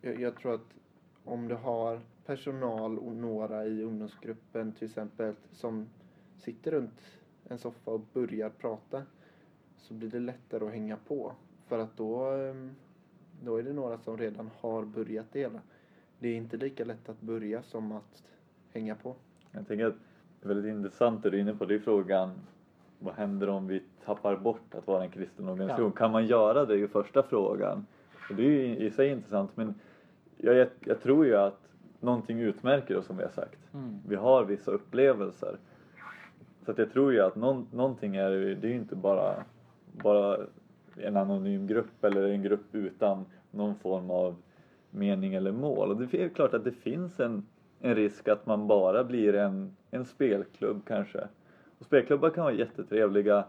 jag, 0.00 0.20
jag 0.20 0.36
tror 0.36 0.54
att 0.54 0.74
om 1.24 1.48
du 1.48 1.54
har 1.54 2.00
personal 2.30 2.98
och 2.98 3.16
några 3.16 3.66
i 3.66 3.82
ungdomsgruppen 3.82 4.72
till 4.72 4.88
exempel 4.88 5.34
som 5.52 5.86
sitter 6.38 6.70
runt 6.70 7.00
en 7.48 7.58
soffa 7.58 7.90
och 7.90 8.00
börjar 8.12 8.50
prata 8.50 9.02
så 9.76 9.94
blir 9.94 10.08
det 10.08 10.18
lättare 10.18 10.66
att 10.66 10.72
hänga 10.72 10.96
på. 10.96 11.32
För 11.68 11.78
att 11.78 11.96
då, 11.96 12.24
ehm, 12.24 12.74
då 13.44 13.56
är 13.56 13.62
det 13.62 13.72
några 13.72 13.98
som 13.98 14.18
redan 14.18 14.50
har 14.60 14.84
börjat 14.84 15.26
det 15.32 15.38
hela. 15.38 15.60
Det 16.18 16.28
är 16.28 16.36
inte 16.36 16.56
lika 16.56 16.84
lätt 16.84 17.08
att 17.08 17.20
börja 17.20 17.62
som 17.62 17.92
att 17.92 18.22
hänga 18.72 18.94
på. 18.94 19.14
Jag 19.52 19.68
tänker 19.68 19.86
att 19.86 19.96
det 20.40 20.46
är 20.46 20.54
väldigt 20.54 20.74
intressant 20.74 21.22
det 21.22 21.30
du 21.30 21.36
är 21.36 21.40
inne 21.40 21.54
på. 21.54 21.64
Det 21.64 21.74
är 21.74 21.78
frågan 21.78 22.30
vad 22.98 23.14
händer 23.14 23.48
om 23.48 23.66
vi 23.66 23.82
tappar 24.04 24.36
bort 24.36 24.74
att 24.74 24.86
vara 24.86 25.04
en 25.04 25.10
kristen 25.10 25.48
organisation? 25.48 25.92
Ja. 25.94 25.98
Kan 25.98 26.10
man 26.10 26.26
göra 26.26 26.64
det? 26.66 26.74
är 26.74 26.78
ju 26.78 26.88
första 26.88 27.22
frågan. 27.22 27.86
Och 28.30 28.34
det 28.36 28.42
är 28.42 28.46
ju 28.46 28.76
i 28.76 28.90
sig 28.90 29.08
intressant 29.08 29.56
men 29.56 29.74
jag, 30.36 30.54
jag, 30.54 30.68
jag 30.80 31.00
tror 31.00 31.26
ju 31.26 31.36
att 31.36 31.69
någonting 32.00 32.40
utmärker 32.40 32.96
oss 32.96 33.06
som 33.06 33.16
vi 33.16 33.22
har 33.22 33.30
sagt. 33.30 33.74
Mm. 33.74 33.98
Vi 34.08 34.16
har 34.16 34.44
vissa 34.44 34.70
upplevelser. 34.70 35.56
Så 36.64 36.70
att 36.70 36.78
jag 36.78 36.92
tror 36.92 37.12
ju 37.12 37.20
att 37.20 37.36
någon, 37.36 37.66
någonting 37.72 38.16
är 38.16 38.30
det 38.30 38.66
är 38.66 38.70
ju 38.70 38.76
inte 38.76 38.96
bara, 38.96 39.44
bara 39.92 40.38
en 40.96 41.16
anonym 41.16 41.66
grupp 41.66 42.04
eller 42.04 42.22
en 42.22 42.42
grupp 42.42 42.74
utan 42.74 43.24
någon 43.50 43.74
form 43.74 44.10
av 44.10 44.36
mening 44.90 45.34
eller 45.34 45.52
mål. 45.52 45.90
Och 45.90 45.96
det 45.96 46.24
är 46.24 46.28
klart 46.28 46.54
att 46.54 46.64
det 46.64 46.72
finns 46.72 47.20
en, 47.20 47.46
en 47.80 47.94
risk 47.94 48.28
att 48.28 48.46
man 48.46 48.66
bara 48.66 49.04
blir 49.04 49.34
en, 49.34 49.76
en 49.90 50.04
spelklubb 50.04 50.82
kanske. 50.86 51.28
Och 51.78 51.86
spelklubbar 51.86 52.30
kan 52.30 52.44
vara 52.44 52.54
jättetrevliga 52.54 53.44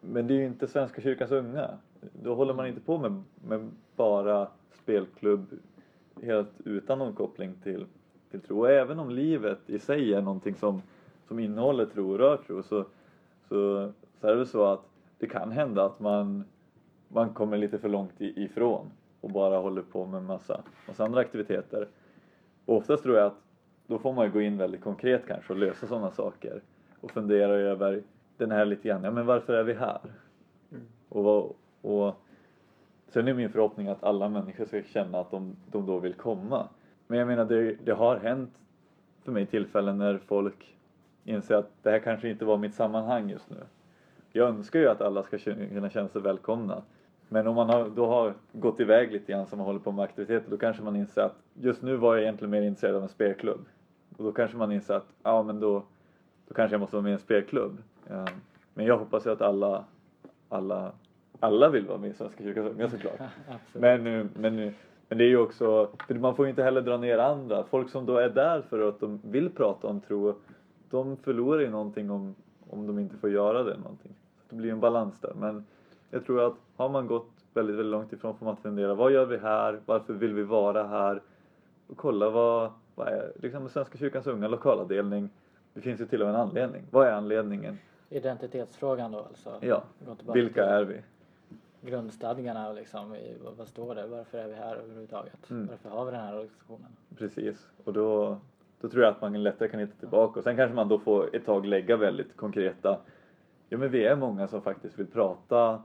men 0.00 0.26
det 0.26 0.34
är 0.34 0.38
ju 0.38 0.46
inte 0.46 0.66
Svenska 0.66 1.00
kyrkans 1.00 1.30
unga. 1.30 1.70
Då 2.22 2.34
håller 2.34 2.54
man 2.54 2.66
inte 2.66 2.80
på 2.80 2.98
med, 2.98 3.22
med 3.48 3.70
bara 3.96 4.48
spelklubb 4.70 5.46
helt 6.22 6.60
utan 6.64 6.98
någon 6.98 7.12
koppling 7.12 7.54
till, 7.62 7.86
till 8.30 8.40
tro. 8.40 8.58
Och 8.58 8.70
även 8.70 8.98
om 8.98 9.10
livet 9.10 9.58
i 9.66 9.78
sig 9.78 10.14
är 10.14 10.22
någonting 10.22 10.54
som, 10.54 10.82
som 11.28 11.38
innehåller 11.38 11.86
tro 11.86 12.12
och 12.12 12.18
rör 12.18 12.36
tro 12.36 12.62
så, 12.62 12.84
så, 13.48 13.92
så 14.20 14.26
är 14.26 14.30
det 14.30 14.36
väl 14.36 14.46
så 14.46 14.64
att 14.64 14.82
det 15.18 15.26
kan 15.26 15.52
hända 15.52 15.84
att 15.84 16.00
man, 16.00 16.44
man 17.08 17.34
kommer 17.34 17.56
lite 17.56 17.78
för 17.78 17.88
långt 17.88 18.12
ifrån 18.18 18.90
och 19.20 19.30
bara 19.30 19.58
håller 19.58 19.82
på 19.82 20.06
med 20.06 20.22
massa, 20.22 20.62
massa 20.88 21.04
andra 21.04 21.20
aktiviteter. 21.20 21.88
Och 22.64 22.76
oftast 22.76 23.02
tror 23.02 23.16
jag 23.16 23.26
att 23.26 23.42
då 23.86 23.98
får 23.98 24.12
man 24.12 24.26
ju 24.26 24.32
gå 24.32 24.40
in 24.40 24.58
väldigt 24.58 24.80
konkret 24.80 25.26
kanske 25.26 25.52
och 25.52 25.58
lösa 25.58 25.86
sådana 25.86 26.10
saker 26.10 26.62
och 27.00 27.10
fundera 27.10 27.52
över 27.52 28.02
den 28.36 28.50
här 28.50 28.64
lite 28.64 28.88
grann, 28.88 29.04
ja 29.04 29.10
men 29.10 29.26
varför 29.26 29.52
är 29.52 29.64
vi 29.64 29.74
här? 29.74 30.00
Mm. 30.70 30.84
Och, 31.08 31.56
och 31.80 32.14
sen 33.08 33.28
är 33.28 33.34
min 33.34 33.50
förhoppning 33.50 33.88
att 33.88 34.04
alla 34.04 34.28
människor 34.28 34.64
ska 34.64 34.82
känna 34.82 35.20
att 35.20 35.30
de, 35.30 35.56
de 35.66 35.86
då 35.86 35.98
vill 35.98 36.14
komma. 36.14 36.68
Men 37.06 37.18
jag 37.18 37.28
menar 37.28 37.44
det, 37.44 37.76
det 37.84 37.92
har 37.92 38.16
hänt 38.16 38.50
för 39.24 39.32
mig 39.32 39.46
tillfällen 39.46 39.98
när 39.98 40.18
folk 40.18 40.76
inser 41.24 41.54
att 41.54 41.70
det 41.82 41.90
här 41.90 41.98
kanske 41.98 42.28
inte 42.28 42.44
var 42.44 42.56
mitt 42.56 42.74
sammanhang 42.74 43.30
just 43.30 43.50
nu. 43.50 43.56
Jag 44.32 44.48
önskar 44.48 44.78
ju 44.80 44.88
att 44.88 45.00
alla 45.00 45.22
ska 45.22 45.38
känna- 45.38 45.66
kunna 45.66 45.90
känna 45.90 46.08
sig 46.08 46.20
välkomna. 46.22 46.82
Men 47.28 47.46
om 47.46 47.54
man 47.54 47.68
har, 47.68 47.88
då 47.88 48.06
har 48.06 48.34
gått 48.52 48.80
iväg 48.80 49.12
lite 49.12 49.32
grann 49.32 49.46
som 49.46 49.58
man 49.58 49.66
håller 49.66 49.80
på 49.80 49.92
med 49.92 50.02
aktiviteter 50.02 50.50
då 50.50 50.56
kanske 50.56 50.82
man 50.82 50.96
inser 50.96 51.22
att 51.22 51.36
just 51.54 51.82
nu 51.82 51.96
var 51.96 52.14
jag 52.14 52.22
egentligen 52.22 52.50
mer 52.50 52.62
intresserad 52.62 52.94
av 52.96 53.02
en 53.02 53.08
spelklubb. 53.08 53.64
Och 54.16 54.24
då 54.24 54.32
kanske 54.32 54.56
man 54.56 54.72
inser 54.72 54.94
att 54.94 55.06
ja 55.22 55.42
men 55.42 55.60
då, 55.60 55.84
då 56.48 56.54
kanske 56.54 56.74
jag 56.74 56.80
måste 56.80 56.96
vara 56.96 57.02
med 57.02 57.10
i 57.10 57.12
en 57.12 57.18
spelklubb. 57.18 57.78
Eh, 58.10 58.24
men 58.74 58.86
jag 58.86 58.98
hoppas 58.98 59.26
ju 59.26 59.30
att 59.30 59.42
alla, 59.42 59.84
alla, 60.48 60.92
alla 61.44 61.68
vill 61.68 61.86
vara 61.86 61.98
med 61.98 62.10
i 62.10 62.14
Svenska 62.14 62.44
kyrkans 62.44 62.72
unga 62.74 62.90
såklart. 62.90 63.20
Men, 63.72 64.06
eh, 64.06 64.26
men, 64.34 64.58
eh, 64.58 64.72
men 65.08 65.18
det 65.18 65.24
är 65.24 65.28
ju 65.28 65.36
också, 65.36 65.88
för 66.06 66.14
man 66.14 66.36
får 66.36 66.46
ju 66.46 66.50
inte 66.50 66.62
heller 66.62 66.82
dra 66.82 66.96
ner 66.96 67.18
andra. 67.18 67.64
Folk 67.64 67.90
som 67.90 68.06
då 68.06 68.16
är 68.16 68.28
där 68.28 68.62
för 68.62 68.88
att 68.88 69.00
de 69.00 69.20
vill 69.24 69.50
prata 69.50 69.88
om 69.88 70.00
tro, 70.00 70.34
de 70.90 71.16
förlorar 71.16 71.60
ju 71.60 71.70
någonting 71.70 72.10
om, 72.10 72.34
om 72.70 72.86
de 72.86 72.98
inte 72.98 73.16
får 73.16 73.30
göra 73.30 73.62
det 73.62 73.76
någonting. 73.76 74.12
Så 74.36 74.42
det 74.48 74.56
blir 74.56 74.72
en 74.72 74.80
balans 74.80 75.20
där. 75.20 75.32
Men 75.34 75.66
jag 76.10 76.26
tror 76.26 76.46
att 76.46 76.54
har 76.76 76.88
man 76.88 77.06
gått 77.06 77.30
väldigt, 77.54 77.76
väldigt 77.76 77.92
långt 77.92 78.12
ifrån 78.12 78.38
får 78.38 78.46
man 78.46 78.56
fundera, 78.56 78.94
vad 78.94 79.12
gör 79.12 79.26
vi 79.26 79.36
här? 79.36 79.80
Varför 79.86 80.14
vill 80.14 80.34
vi 80.34 80.42
vara 80.42 80.86
här? 80.86 81.22
Och 81.86 81.96
kolla 81.96 82.30
vad, 82.30 82.72
vad 82.94 83.08
är 83.08 83.32
liksom 83.42 83.68
Svenska 83.68 83.98
kyrkans 83.98 84.26
unga 84.26 84.48
lokalavdelning, 84.48 85.30
det 85.74 85.80
finns 85.80 86.00
ju 86.00 86.06
till 86.06 86.22
och 86.22 86.26
med 86.28 86.34
en 86.34 86.40
anledning. 86.40 86.82
Vad 86.90 87.06
är 87.06 87.12
anledningen? 87.12 87.78
Identitetsfrågan 88.10 89.12
då 89.12 89.18
alltså? 89.18 89.58
Ja, 89.60 89.82
vilka 90.34 90.52
till 90.52 90.62
är 90.62 90.84
vi? 90.84 91.00
Grundstadgarna 91.86 92.68
och 92.68 92.74
liksom, 92.74 93.16
vad 93.56 93.68
står 93.68 93.94
det? 93.94 94.06
Varför 94.06 94.38
är 94.38 94.48
vi 94.48 94.54
här 94.54 94.76
överhuvudtaget? 94.76 95.50
Mm. 95.50 95.66
Varför 95.66 95.90
har 95.90 96.04
vi 96.04 96.10
den 96.10 96.20
här 96.20 96.34
organisationen? 96.34 96.96
Precis, 97.18 97.68
och 97.84 97.92
då, 97.92 98.38
då 98.80 98.88
tror 98.88 99.04
jag 99.04 99.10
att 99.14 99.20
man 99.20 99.42
lättare 99.42 99.68
kan 99.68 99.80
hitta 99.80 99.96
tillbaka. 99.98 100.38
Och 100.38 100.44
sen 100.44 100.56
kanske 100.56 100.74
man 100.74 100.88
då 100.88 100.98
får 100.98 101.36
ett 101.36 101.44
tag 101.44 101.66
lägga 101.66 101.96
väldigt 101.96 102.36
konkreta, 102.36 103.00
ja 103.68 103.78
men 103.78 103.90
vi 103.90 104.04
är 104.04 104.16
många 104.16 104.48
som 104.48 104.62
faktiskt 104.62 104.98
vill 104.98 105.06
prata 105.06 105.82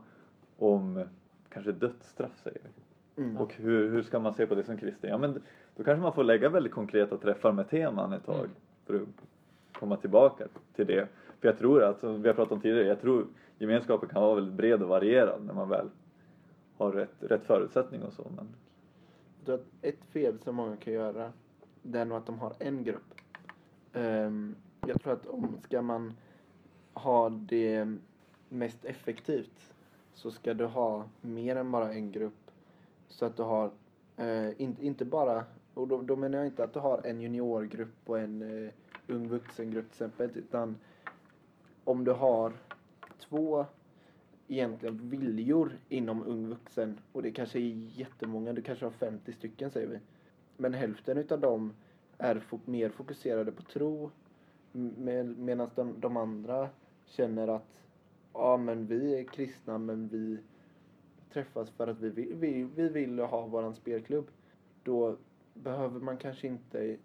om 0.58 1.04
kanske 1.48 1.72
dödsstraff 1.72 2.38
säger 2.42 2.60
vi. 2.64 3.22
Mm. 3.22 3.36
Och 3.36 3.54
hur, 3.54 3.90
hur 3.90 4.02
ska 4.02 4.18
man 4.18 4.34
se 4.34 4.46
på 4.46 4.54
det 4.54 4.62
som 4.64 4.76
kristen? 4.76 5.10
Ja 5.10 5.18
men 5.18 5.42
då 5.76 5.84
kanske 5.84 6.02
man 6.02 6.12
får 6.12 6.24
lägga 6.24 6.48
väldigt 6.48 6.72
konkreta 6.72 7.16
träffar 7.16 7.52
med 7.52 7.68
teman 7.70 8.12
ett 8.12 8.26
tag 8.26 8.36
Mm. 8.36 8.50
för 8.86 8.94
att 8.94 9.08
komma 9.80 9.96
tillbaka 9.96 10.44
till 10.74 10.86
det. 10.86 11.08
För 11.40 11.48
jag 11.48 11.58
tror 11.58 11.82
att, 11.82 12.00
som 12.00 12.22
vi 12.22 12.28
har 12.28 12.34
pratat 12.34 12.52
om 12.52 12.60
tidigare, 12.60 12.86
jag 12.86 13.00
tror 13.00 13.26
gemenskapen 13.58 14.08
kan 14.08 14.22
vara 14.22 14.34
väldigt 14.34 14.54
bred 14.54 14.82
och 14.82 14.88
varierad 14.88 15.44
när 15.44 15.54
man 15.54 15.68
väl 15.68 15.90
har 16.76 16.92
rätt, 16.92 17.14
rätt 17.20 17.46
förutsättning 17.46 18.02
och 18.02 18.12
så. 18.12 18.22
Men 18.36 18.48
Jag 19.38 19.46
tror 19.46 19.54
att 19.54 19.66
ett 19.82 20.04
fel 20.04 20.38
som 20.38 20.56
många 20.56 20.76
kan 20.76 20.92
göra 20.92 21.32
det 21.82 21.98
är 21.98 22.04
nog 22.04 22.18
att 22.18 22.26
de 22.26 22.38
har 22.38 22.52
en 22.58 22.84
grupp. 22.84 23.14
Ehm, 23.92 24.56
jag 24.86 25.02
tror 25.02 25.12
att 25.12 25.26
om 25.26 25.56
ska 25.62 25.82
man 25.82 26.12
ha 26.94 27.28
det 27.28 27.96
mest 28.48 28.84
effektivt 28.84 29.72
så 30.14 30.30
ska 30.30 30.54
du 30.54 30.64
ha 30.64 31.04
mer 31.20 31.56
än 31.56 31.70
bara 31.70 31.92
en 31.92 32.12
grupp. 32.12 32.50
Så 33.08 33.24
att 33.24 33.36
du 33.36 33.42
har, 33.42 33.70
eh, 34.16 34.60
inte 34.60 35.04
bara, 35.04 35.44
och 35.74 35.88
då, 35.88 36.02
då 36.02 36.16
menar 36.16 36.38
jag 36.38 36.46
inte 36.46 36.64
att 36.64 36.72
du 36.72 36.78
har 36.78 37.06
en 37.06 37.20
juniorgrupp 37.20 37.98
och 38.04 38.18
en 38.18 38.64
eh, 38.64 38.70
ung 39.10 39.28
vuxengrupp 39.28 39.84
till 39.84 39.92
exempel, 39.92 40.30
utan 40.34 40.76
om 41.84 42.04
du 42.04 42.12
har 42.12 42.52
två 43.18 43.66
egentligen 44.48 45.10
viljor 45.10 45.78
inom 45.88 46.22
ung 46.26 46.46
vuxen 46.46 46.98
och 47.12 47.22
det 47.22 47.30
kanske 47.30 47.58
är 47.58 47.98
jättemånga, 47.98 48.52
du 48.52 48.62
kanske 48.62 48.86
har 48.86 48.92
50 48.92 49.32
stycken 49.32 49.70
säger 49.70 49.88
vi. 49.88 49.98
Men 50.56 50.74
hälften 50.74 51.18
utav 51.18 51.40
dem 51.40 51.72
är 52.18 52.42
mer 52.64 52.88
fokuserade 52.88 53.52
på 53.52 53.62
tro 53.62 54.10
med, 54.72 55.38
medan 55.38 55.70
de, 55.74 56.00
de 56.00 56.16
andra 56.16 56.68
känner 57.06 57.48
att 57.48 57.86
ja 58.32 58.56
men 58.56 58.86
vi 58.86 59.20
är 59.20 59.24
kristna 59.24 59.78
men 59.78 60.08
vi 60.08 60.38
träffas 61.32 61.70
för 61.70 61.88
att 61.88 62.00
vi 62.00 62.08
vill, 62.08 62.34
vi, 62.34 62.68
vi 62.74 62.88
vill 62.88 63.18
ha 63.18 63.46
våran 63.46 63.74
spelklubb. 63.74 64.30
Då 64.82 65.16
behöver 65.54 66.00
man 66.00 66.16
kanske 66.16 66.46
inte 66.46 66.96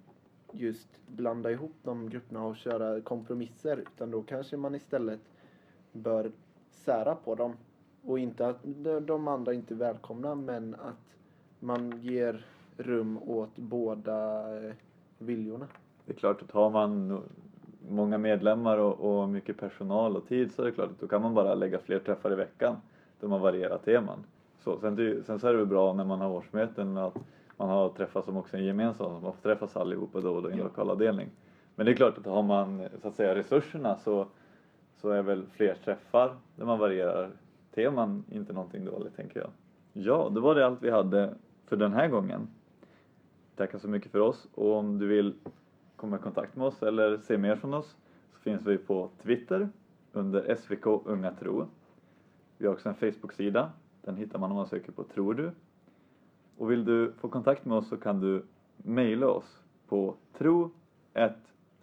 just 0.58 0.88
blanda 1.08 1.52
ihop 1.52 1.76
de 1.84 2.10
grupperna 2.10 2.46
och 2.46 2.56
köra 2.56 3.02
kompromisser 3.02 3.78
utan 3.78 4.12
då 4.12 4.22
kanske 4.22 4.58
man 4.58 4.76
istället 4.76 5.20
bör 5.92 6.32
sära 6.72 7.16
på 7.16 7.36
dem. 7.36 7.54
Och 8.04 8.20
inte 8.20 8.48
att 8.48 8.60
de, 9.02 9.28
andra 9.28 9.54
inte 9.54 9.74
är 9.74 9.76
välkomna 9.76 10.36
men 10.36 10.76
att 10.76 11.16
man 11.60 12.02
ger 12.02 12.46
rum 12.78 13.18
åt 13.18 13.56
båda 13.56 14.42
eh, 14.58 14.74
viljorna. 15.18 15.68
det 16.06 16.12
är 16.14 16.18
klart 16.18 16.42
att 16.42 16.52
har 16.52 16.70
man 16.70 17.22
många 17.90 18.18
medlemmar 18.18 18.78
och, 18.78 19.22
och 19.22 19.30
mycket 19.30 19.58
personal 19.58 20.18
och 20.18 20.28
tid 20.28 20.52
så 20.54 20.62
är 20.62 20.66
det 20.66 20.72
klart 20.72 20.92
att 20.92 21.00
då 21.00 21.08
kan 21.08 21.22
man 21.22 21.34
bara 21.34 21.56
lägga 21.56 21.80
fler 21.80 22.00
träffar 22.00 22.32
i 22.32 22.36
veckan 22.36 22.76
där 23.20 23.28
man 23.28 23.42
varierar 23.42 23.78
teman. 23.78 24.24
Så, 24.64 24.80
sen, 24.80 25.24
sen 25.26 25.40
så 25.40 25.48
är 25.48 25.52
det 25.52 25.58
väl 25.58 25.68
bra 25.68 25.94
när 25.94 26.06
man 26.06 26.22
har 26.22 26.30
årsmöten 26.30 26.98
att 26.98 27.18
man 27.58 27.70
har 27.70 27.90
träffar 27.90 28.22
som 28.22 28.38
också 28.38 28.58
är 28.58 28.62
gemensamma, 28.62 29.10
så 29.20 29.20
man 29.26 29.34
får 29.34 29.42
träffas 29.42 29.78
allihopa 29.78 30.22
då 30.22 30.36
och 30.36 30.42
då 30.42 30.50
i 30.50 30.52
en 30.52 30.58
Ja. 30.58 30.64
lokalavdelning. 30.64 31.30
Men 31.76 31.86
det 31.86 31.92
är 31.92 31.96
klart 31.96 32.18
att 32.18 32.26
har 32.26 32.44
man 32.44 32.84
så 33.02 33.08
att 33.08 33.16
säga 33.16 33.36
resurserna 33.36 33.96
så, 33.98 34.28
så 34.96 35.10
är 35.10 35.22
väl 35.22 35.46
fler 35.52 35.76
träffar 35.76 36.36
där 36.56 36.66
man 36.66 36.80
varierar 36.80 37.32
teman 37.76 38.24
inte 38.32 38.54
någonting 38.54 38.86
dåligt 38.86 39.16
tänker 39.16 39.40
jag. 39.40 39.50
Ja, 39.94 40.30
det 40.34 40.40
var 40.40 40.56
det 40.56 40.66
allt 40.66 40.82
vi 40.82 40.90
hade 40.90 41.34
för 41.66 41.76
den 41.76 41.94
här 41.94 42.08
gången. 42.08 42.48
Tackar 43.56 43.78
så 43.80 43.88
mycket 43.88 44.12
för 44.12 44.20
oss 44.20 44.48
och 44.56 44.74
om 44.76 45.00
du 45.00 45.08
vill 45.08 45.34
komma 45.96 46.16
i 46.16 46.20
kontakt 46.20 46.56
med 46.56 46.68
oss 46.68 46.84
eller 46.84 47.18
se 47.18 47.38
mer 47.38 47.56
från 47.56 47.74
oss 47.74 47.96
så 48.34 48.40
finns 48.40 48.66
vi 48.66 48.78
på 48.78 49.10
Twitter 49.24 49.70
under 50.12 50.56
SVK 50.56 50.86
Unga 51.06 51.32
Tro. 51.32 51.66
Vi 52.58 52.68
har 52.68 52.74
också 52.74 52.90
en 52.90 52.96
Facebook-sida. 52.96 53.72
Den 54.02 54.16
hittar 54.16 54.40
man 54.40 54.52
om 54.52 54.58
man 54.58 54.68
söker 54.68 54.92
på 54.92 55.04
Tror 55.04 55.34
du. 55.34 55.52
Och 56.58 56.72
vill 56.72 56.86
du 56.86 57.14
få 57.20 57.30
kontakt 57.30 57.66
med 57.66 57.78
oss 57.78 57.90
så 57.90 57.98
kan 57.98 58.20
du 58.20 58.46
mejla 58.78 59.28
oss 59.28 59.60
på 59.88 60.16
tro 60.38 60.70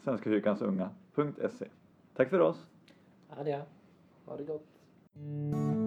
svenskakyrkansunga.se. 0.05 1.67
Tack 2.17 2.31
för 2.31 2.41
oss! 2.41 2.67
Adja. 3.29 3.63
Ha 4.27 4.37
det 4.37 4.45
gott! 4.45 5.82